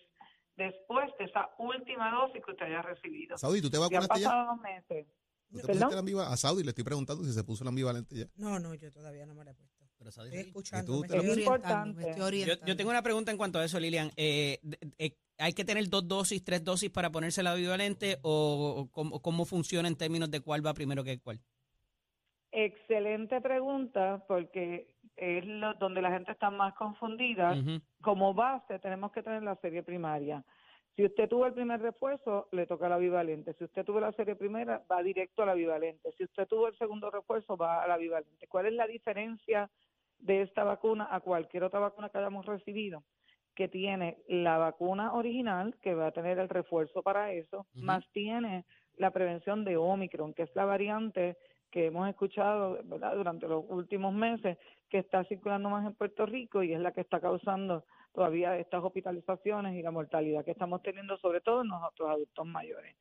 después 0.57 1.11
de 1.19 1.25
esa 1.25 1.51
última 1.59 2.11
dosis 2.11 2.43
que 2.43 2.51
usted 2.51 2.65
haya 2.65 2.81
recibido. 2.81 3.37
Saudi, 3.37 3.61
¿tú 3.61 3.69
te 3.69 3.77
Ya 3.77 3.85
han 3.97 4.01
ya? 4.03 4.07
pasado 4.07 4.47
dos 4.53 4.61
meses. 4.61 5.07
¿Tú 5.49 5.57
te 5.59 5.67
¿Perdón? 5.67 5.73
pusiste 5.81 5.93
la 5.95 5.99
ambiva- 5.99 6.31
A 6.31 6.37
Saudi 6.37 6.63
le 6.63 6.69
estoy 6.69 6.83
preguntando 6.83 7.23
si 7.23 7.31
se 7.33 7.43
puso 7.43 7.63
la 7.63 7.69
ambivalente 7.69 8.15
ya. 8.15 8.25
No, 8.35 8.59
no, 8.59 8.73
yo 8.73 8.91
todavía 8.91 9.25
no 9.25 9.35
me 9.35 9.43
la 9.45 9.51
he 9.51 9.53
puesto. 9.53 9.73
Estoy 10.05 10.33
¿Y 10.33 10.37
escuchando, 10.39 10.85
tú 10.95 11.01
me 11.01 11.07
te 11.07 11.13
la 11.15 11.21
estoy 11.23 11.31
orientando, 11.45 11.93
me 11.93 12.01
estoy 12.01 12.03
Importante. 12.03 12.19
Yo, 12.19 12.25
orientando. 12.25 12.65
yo 12.67 12.75
tengo 12.75 12.89
una 12.89 13.01
pregunta 13.01 13.31
en 13.31 13.37
cuanto 13.37 13.59
a 13.59 13.63
eso, 13.65 13.79
Lilian. 13.79 14.11
Eh, 14.17 14.59
eh, 14.97 15.15
¿Hay 15.37 15.53
que 15.53 15.63
tener 15.63 15.87
dos 15.89 16.05
dosis, 16.07 16.43
tres 16.43 16.61
dosis 16.63 16.89
para 16.89 17.09
ponerse 17.09 17.41
la 17.41 17.53
bivalente 17.55 18.17
o, 18.21 18.75
o 18.79 18.91
cómo, 18.91 19.21
cómo 19.21 19.45
funciona 19.45 19.87
en 19.87 19.95
términos 19.95 20.29
de 20.29 20.41
cuál 20.41 20.65
va 20.65 20.73
primero 20.73 21.03
que 21.05 21.19
cuál? 21.19 21.39
Excelente 22.51 23.41
pregunta, 23.41 24.23
porque 24.27 24.95
es 25.15 25.45
lo, 25.45 25.73
donde 25.75 26.01
la 26.01 26.11
gente 26.11 26.31
está 26.33 26.51
más 26.51 26.75
confundida. 26.75 27.55
Como 28.01 28.33
base 28.33 28.77
tenemos 28.79 29.11
que 29.11 29.23
tener 29.23 29.41
la 29.41 29.55
serie 29.61 29.81
primaria. 29.83 30.43
Si 30.95 31.03
usted 31.03 31.27
tuvo 31.27 31.47
el 31.47 31.53
primer 31.53 31.81
refuerzo, 31.81 32.47
le 32.51 32.67
toca 32.67 32.87
la 32.87 32.97
bivalente. 32.97 33.53
Si 33.53 33.63
usted 33.63 33.83
tuvo 33.83 33.99
la 33.99 34.11
serie 34.11 34.35
primera, 34.35 34.83
va 34.91 35.01
directo 35.01 35.41
a 35.41 35.47
la 35.47 35.55
bivalente. 35.55 36.11
Si 36.17 36.23
usted 36.23 36.47
tuvo 36.47 36.67
el 36.67 36.77
segundo 36.77 37.09
refuerzo, 37.09 37.57
va 37.57 37.83
a 37.83 37.87
la 37.87 37.97
bivalente. 37.97 38.47
¿Cuál 38.47 38.67
es 38.67 38.73
la 38.73 38.85
diferencia 38.85 39.71
de 40.19 40.43
esta 40.43 40.63
vacuna 40.63 41.07
a 41.09 41.19
cualquier 41.19 41.63
otra 41.63 41.79
vacuna 41.79 42.09
que 42.09 42.19
hayamos 42.19 42.45
recibido? 42.45 43.03
Que 43.55 43.67
tiene 43.67 44.17
la 44.27 44.59
vacuna 44.59 45.13
original, 45.13 45.75
que 45.81 45.95
va 45.95 46.07
a 46.07 46.11
tener 46.11 46.37
el 46.37 46.49
refuerzo 46.49 47.01
para 47.01 47.31
eso, 47.31 47.65
más 47.73 48.07
tiene 48.11 48.65
la 48.97 49.09
prevención 49.09 49.65
de 49.65 49.77
Omicron, 49.77 50.33
que 50.33 50.43
es 50.43 50.55
la 50.55 50.65
variante 50.65 51.37
que 51.71 51.87
hemos 51.87 52.07
escuchado 52.07 52.77
¿verdad? 52.83 53.15
durante 53.15 53.47
los 53.47 53.65
últimos 53.67 54.13
meses, 54.13 54.59
que 54.89 54.99
está 54.99 55.23
circulando 55.23 55.71
más 55.71 55.87
en 55.87 55.95
Puerto 55.95 56.27
Rico 56.27 56.61
y 56.61 56.71
es 56.71 56.79
la 56.79 56.91
que 56.91 57.01
está 57.01 57.19
causando 57.19 57.83
todavía 58.13 58.57
estas 58.57 58.83
hospitalizaciones 58.83 59.75
y 59.75 59.81
la 59.81 59.91
mortalidad 59.91 60.45
que 60.45 60.51
estamos 60.51 60.81
teniendo, 60.81 61.17
sobre 61.17 61.41
todo 61.41 61.61
en 61.61 61.67
nosotros 61.67 62.09
adultos 62.09 62.45
mayores. 62.45 62.95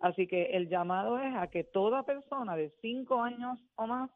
Así 0.00 0.26
que 0.26 0.56
el 0.56 0.68
llamado 0.68 1.18
es 1.18 1.34
a 1.34 1.48
que 1.48 1.64
toda 1.64 2.04
persona 2.04 2.56
de 2.56 2.70
5 2.80 3.22
años 3.22 3.58
o 3.76 3.86
más, 3.86 4.10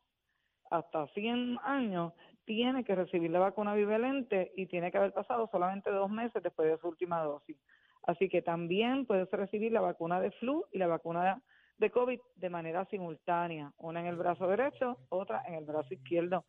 hasta 0.71 1.07
100 1.09 1.59
años, 1.65 2.13
tiene 2.45 2.85
que 2.85 2.95
recibir 2.95 3.31
la 3.31 3.39
vacuna 3.39 3.75
bivalente 3.75 4.53
y 4.57 4.67
tiene 4.67 4.91
que 4.91 4.99
haber 4.99 5.13
pasado 5.13 5.49
solamente 5.51 5.91
dos 5.91 6.11
meses 6.11 6.43
después 6.43 6.69
de 6.69 6.79
su 6.79 6.89
última 6.89 7.23
dosis. 7.23 7.57
Así 8.05 8.29
que 8.29 8.43
también 8.43 9.07
puedes 9.07 9.31
recibir 9.31 9.73
la 9.73 9.81
vacuna 9.81 10.21
de 10.21 10.33
flu 10.33 10.65
y 10.73 10.79
la 10.79 10.89
vacuna 10.89 11.41
de 11.79 11.91
COVID 11.91 12.21
de 12.37 12.51
manera 12.51 12.85
simultánea, 12.87 13.73
una 13.79 14.01
en 14.01 14.07
el 14.07 14.17
brazo 14.17 14.47
derecho, 14.47 14.99
otra 15.09 15.43
en 15.47 15.55
el 15.55 15.65
brazo 15.65 15.95
izquierdo. 15.95 16.45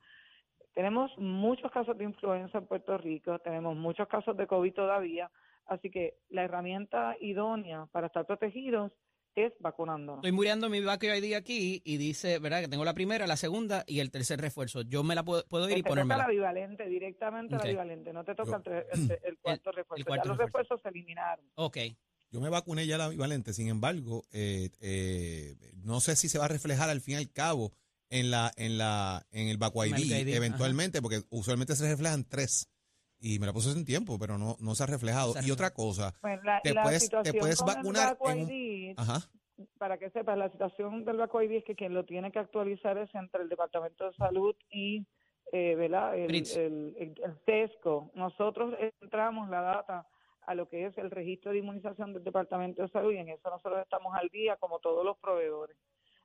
Tenemos 0.73 1.11
muchos 1.17 1.71
casos 1.71 1.97
de 1.97 2.03
influenza 2.05 2.57
en 2.57 2.65
Puerto 2.67 2.97
Rico, 2.97 3.37
tenemos 3.39 3.75
muchos 3.75 4.07
casos 4.07 4.35
de 4.35 4.47
COVID 4.47 4.73
todavía, 4.73 5.29
así 5.67 5.89
que 5.91 6.15
la 6.29 6.43
herramienta 6.43 7.15
idónea 7.21 7.87
para 7.91 8.07
estar 8.07 8.25
protegidos 8.25 8.91
es 9.35 9.51
vacunándonos. 9.59 10.17
Estoy 10.17 10.31
muriendo 10.31 10.69
mi 10.69 10.79
Vacue 10.81 11.17
ID 11.17 11.33
aquí 11.35 11.81
y 11.83 11.97
dice, 11.97 12.37
¿verdad? 12.39 12.61
Que 12.61 12.67
tengo 12.67 12.85
la 12.85 12.93
primera, 12.93 13.25
la 13.25 13.35
segunda 13.37 13.83
y 13.87 13.99
el 13.99 14.11
tercer 14.11 14.39
refuerzo. 14.39 14.81
Yo 14.83 15.03
me 15.03 15.15
la 15.15 15.23
puedo, 15.23 15.43
puedo 15.47 15.67
ir 15.69 15.77
y 15.79 15.83
te 15.83 15.89
toca 15.89 16.05
la 16.17 16.27
bivalente, 16.27 16.87
directamente 16.87 17.55
la 17.55 17.63
bivalente, 17.63 18.13
no 18.13 18.23
te 18.23 18.35
toca 18.35 18.61
Yo- 18.63 18.71
el, 18.71 18.85
el- 19.11 19.19
el 19.23 19.37
cuarto 19.39 19.71
refuerzo. 19.71 20.05
cuarto 20.05 20.23
ya 20.25 20.29
los 20.29 20.37
refuerzo. 20.37 20.75
refuerzos 20.75 20.81
se 20.81 20.89
eliminaron. 20.89 21.45
Ok. 21.55 21.77
Yo 22.31 22.41
me 22.41 22.49
vacuné 22.49 22.87
ya 22.87 22.97
la 22.97 23.09
bivalente, 23.09 23.53
sin 23.53 23.67
embargo, 23.69 24.23
eh, 24.33 24.69
eh, 24.81 25.53
no 25.83 25.99
sé 25.99 26.15
si 26.15 26.29
se 26.29 26.39
va 26.39 26.45
a 26.45 26.47
reflejar 26.47 26.89
al 26.89 26.99
fin 27.01 27.13
y 27.15 27.17
al 27.17 27.31
cabo 27.31 27.71
en 28.19 28.31
la 28.31 28.51
en 28.57 28.77
la 28.77 29.25
en 29.31 29.47
el 29.49 29.57
Baco 29.57 29.83
ID, 29.85 29.91
Medical 29.91 30.19
ID, 30.27 30.35
eventualmente, 30.35 31.01
porque 31.01 31.21
usualmente 31.31 31.75
se 31.75 31.89
reflejan 31.89 32.23
tres. 32.29 32.69
Y 33.19 33.39
me 33.39 33.45
la 33.47 33.53
puse 33.53 33.69
hace 33.69 33.85
tiempo, 33.85 34.19
pero 34.19 34.37
no, 34.37 34.57
no 34.59 34.75
se 34.75 34.83
ha 34.83 34.85
reflejado. 34.85 35.33
Y 35.45 35.51
otra 35.51 35.71
cosa, 35.73 36.13
Bueno, 36.21 36.41
la, 36.43 36.59
te 36.61 36.73
la 36.73 36.83
puedes, 36.83 36.99
te 36.99 37.05
situación 37.05 37.35
puedes 37.39 37.59
con 37.59 37.69
el 37.69 37.75
vacunar 37.77 38.09
Vaco 38.09 38.29
en 38.31 38.39
un- 38.43 38.51
ID, 38.51 38.93
Ajá. 38.97 39.19
para 39.77 39.97
que 39.97 40.09
sepas, 40.09 40.37
la 40.37 40.51
situación 40.51 41.05
del 41.05 41.17
Vaco 41.17 41.41
ID 41.41 41.51
es 41.53 41.63
que 41.63 41.75
quien 41.75 41.93
lo 41.93 42.03
tiene 42.05 42.31
que 42.33 42.39
actualizar 42.39 42.97
es 42.97 43.09
entre 43.15 43.43
el 43.43 43.49
Departamento 43.49 44.05
de 44.05 44.13
Salud 44.15 44.55
y 44.69 45.05
eh, 45.53 45.75
¿verdad? 45.75 46.17
El, 46.17 46.35
el, 46.35 46.95
el- 46.97 47.15
el 47.23 47.39
TESCO. 47.45 48.11
Nosotros 48.15 48.73
entramos 49.01 49.49
la 49.49 49.61
data 49.61 50.07
a 50.45 50.55
lo 50.55 50.67
que 50.67 50.87
es 50.87 50.97
el 50.97 51.09
registro 51.11 51.51
de 51.51 51.59
inmunización 51.59 52.11
del 52.13 52.23
Departamento 52.23 52.81
de 52.81 52.89
Salud 52.89 53.13
y 53.13 53.17
en 53.17 53.29
eso 53.29 53.49
nosotros 53.49 53.81
estamos 53.83 54.13
al 54.19 54.27
día 54.29 54.57
como 54.57 54.79
todos 54.79 55.05
los 55.05 55.17
proveedores. 55.19 55.77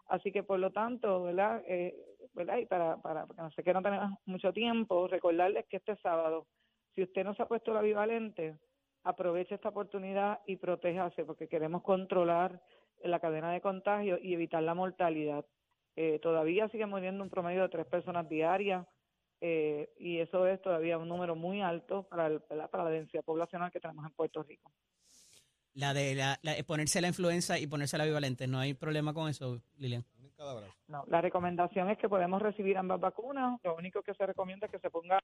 Así 0.08 0.32
que 0.32 0.42
por 0.42 0.58
lo 0.58 0.72
tanto, 0.72 1.22
¿verdad? 1.24 1.62
Eh, 1.66 1.94
¿verdad? 2.34 2.58
Y 2.58 2.66
para, 2.66 2.96
para, 3.02 3.26
porque 3.26 3.42
no 3.42 3.50
sé 3.50 3.62
que 3.62 3.72
no 3.74 3.82
tenemos 3.82 4.18
mucho 4.26 4.52
tiempo, 4.52 5.06
recordarles 5.08 5.66
que 5.68 5.76
este 5.78 5.96
sábado, 5.96 6.46
si 6.94 7.02
usted 7.02 7.24
no 7.24 7.34
se 7.34 7.42
ha 7.42 7.48
puesto 7.48 7.72
la 7.74 7.82
bivalente, 7.82 8.58
aproveche 9.04 9.54
esta 9.54 9.68
oportunidad 9.70 10.40
y 10.46 10.56
protéjase 10.56 11.24
porque 11.24 11.48
queremos 11.48 11.82
controlar 11.82 12.60
la 13.02 13.20
cadena 13.20 13.52
de 13.52 13.60
contagio 13.60 14.18
y 14.20 14.34
evitar 14.34 14.62
la 14.62 14.74
mortalidad. 14.74 15.44
Eh, 15.96 16.18
todavía 16.20 16.68
sigue 16.68 16.86
muriendo 16.86 17.22
un 17.22 17.30
promedio 17.30 17.62
de 17.62 17.68
tres 17.68 17.86
personas 17.86 18.28
diarias 18.28 18.86
eh, 19.40 19.90
y 19.98 20.18
eso 20.18 20.46
es 20.46 20.60
todavía 20.62 20.98
un 20.98 21.08
número 21.08 21.36
muy 21.36 21.60
alto 21.62 22.04
para, 22.08 22.26
el- 22.28 22.42
para 22.42 22.84
la 22.84 22.90
densidad 22.90 23.24
poblacional 23.24 23.70
que 23.70 23.80
tenemos 23.80 24.04
en 24.06 24.12
Puerto 24.12 24.42
Rico. 24.42 24.72
La 25.78 25.94
de 25.94 26.14
la, 26.16 26.38
la- 26.42 26.54
ponerse 26.66 27.00
la 27.00 27.06
influenza 27.08 27.56
y 27.58 27.68
ponerse 27.68 27.96
la 27.96 28.04
bivalente. 28.04 28.48
No 28.48 28.58
hay 28.58 28.74
problema 28.74 29.14
con 29.14 29.28
eso, 29.28 29.60
Lilian. 29.76 30.04
No, 30.88 31.04
la 31.08 31.20
recomendación 31.20 31.88
es 31.90 31.98
que 31.98 32.08
podemos 32.08 32.40
recibir 32.42 32.76
ambas 32.78 33.00
vacunas. 33.00 33.60
Lo 33.62 33.76
único 33.76 34.02
que 34.02 34.14
se 34.14 34.26
recomienda 34.26 34.66
es 34.66 34.72
que 34.72 34.78
se 34.78 34.90
ponga 34.90 35.20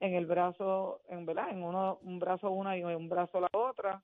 en 0.00 0.14
el 0.14 0.26
brazo, 0.26 1.00
en 1.08 1.26
verdad, 1.26 1.50
en 1.50 1.62
uno 1.62 1.98
un 2.02 2.18
brazo 2.18 2.50
una 2.50 2.76
y 2.76 2.82
un 2.82 3.08
brazo 3.08 3.40
la 3.40 3.48
otra. 3.52 4.02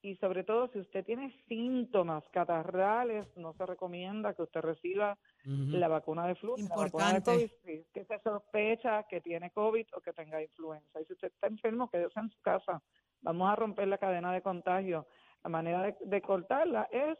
Y 0.00 0.16
sobre 0.16 0.42
todo, 0.42 0.68
si 0.72 0.80
usted 0.80 1.04
tiene 1.04 1.32
síntomas 1.48 2.24
catarrales, 2.32 3.26
no 3.36 3.52
se 3.54 3.64
recomienda 3.66 4.34
que 4.34 4.42
usted 4.42 4.60
reciba 4.60 5.16
la 5.44 5.88
vacuna 5.88 6.26
de 6.26 6.34
flu, 6.36 6.56
ni 6.56 6.64
la 6.68 6.76
vacuna 6.76 7.12
de 7.12 7.18
Importante. 7.18 7.30
COVID, 7.30 7.50
sí, 7.64 7.86
que 7.94 8.04
se 8.04 8.18
sospecha 8.20 9.04
que 9.08 9.20
tiene 9.20 9.50
COVID 9.52 9.86
o 9.96 10.00
que 10.00 10.12
tenga 10.12 10.42
influenza. 10.42 11.00
Y 11.00 11.04
si 11.04 11.12
usted 11.12 11.28
está 11.28 11.46
enfermo, 11.46 11.88
quédese 11.88 12.18
en 12.18 12.30
su 12.30 12.40
casa. 12.40 12.80
Vamos 13.20 13.48
a 13.50 13.54
romper 13.54 13.86
la 13.86 13.98
cadena 13.98 14.32
de 14.32 14.42
contagio. 14.42 15.06
La 15.44 15.50
manera 15.50 15.94
de, 16.00 16.22
cortarla 16.22 16.88
es 16.90 17.18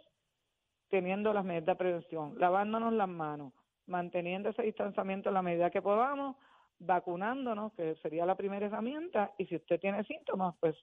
teniendo 0.89 1.33
las 1.33 1.45
medidas 1.45 1.67
de 1.67 1.77
prevención, 1.77 2.35
lavándonos 2.39 2.93
las 2.93 3.09
manos, 3.09 3.53
manteniendo 3.87 4.51
ese 4.51 4.63
distanciamiento 4.63 5.31
en 5.31 5.35
la 5.35 5.43
medida 5.43 5.71
que 5.71 5.83
podamos, 5.83 6.37
vacunándonos, 6.79 7.73
que 7.75 7.97
sería 7.97 8.27
la 8.27 8.37
primera 8.37 8.67
herramienta, 8.67 9.33
y 9.39 9.47
si 9.47 9.57
usted 9.57 9.81
tiene 9.81 10.05
síntomas, 10.05 10.55
pues 10.61 10.77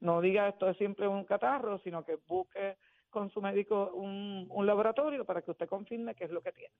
no 0.00 0.20
diga 0.20 0.48
esto 0.48 0.68
es 0.68 0.76
simple 0.78 1.08
un 1.08 1.24
catarro, 1.24 1.78
sino 1.80 2.04
que 2.04 2.18
busque 2.26 2.76
con 3.10 3.30
su 3.30 3.40
médico 3.42 3.90
un, 3.92 4.46
un 4.48 4.66
laboratorio 4.66 5.24
para 5.24 5.42
que 5.42 5.50
usted 5.50 5.68
confirme 5.68 6.14
qué 6.14 6.24
es 6.24 6.30
lo 6.30 6.42
que 6.42 6.52
tiene. 6.52 6.74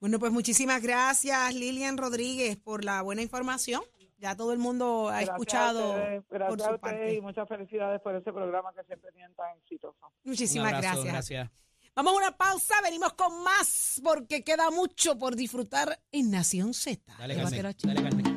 Bueno, 0.00 0.18
pues 0.18 0.32
muchísimas 0.32 0.82
gracias, 0.82 1.54
Lilian 1.54 1.96
Rodríguez, 1.96 2.56
por 2.56 2.84
la 2.84 3.00
buena 3.02 3.22
información. 3.22 3.80
Ya 4.18 4.34
todo 4.34 4.52
el 4.52 4.58
mundo 4.58 5.08
ha 5.08 5.12
Gracias 5.12 5.28
a 5.28 5.32
escuchado 5.34 5.90
ustedes, 5.90 6.24
por 6.24 6.38
gracias 6.38 6.60
a 6.60 6.68
su 6.70 6.74
ustedes 6.74 6.80
parte. 6.80 7.14
y 7.14 7.20
muchas 7.20 7.48
felicidades 7.48 8.00
por 8.00 8.14
ese 8.14 8.32
programa 8.32 8.72
que 8.72 8.82
siempre 8.84 9.12
tienen 9.12 9.34
tan 9.34 9.56
exitoso. 9.58 10.10
Muchísimas 10.24 10.72
abrazo, 10.72 11.02
gracias. 11.02 11.12
gracias. 11.12 11.50
Vamos 11.94 12.12
a 12.12 12.16
una 12.16 12.36
pausa, 12.36 12.74
venimos 12.82 13.14
con 13.14 13.42
más 13.42 14.00
porque 14.04 14.42
queda 14.44 14.70
mucho 14.70 15.18
por 15.18 15.34
disfrutar 15.34 15.98
en 16.12 16.30
Nación 16.30 16.74
Z. 16.74 17.14
Dale, 17.18 17.36
Carmen. 17.36 17.74
Dale, 17.82 18.02
Carmen. 18.02 18.35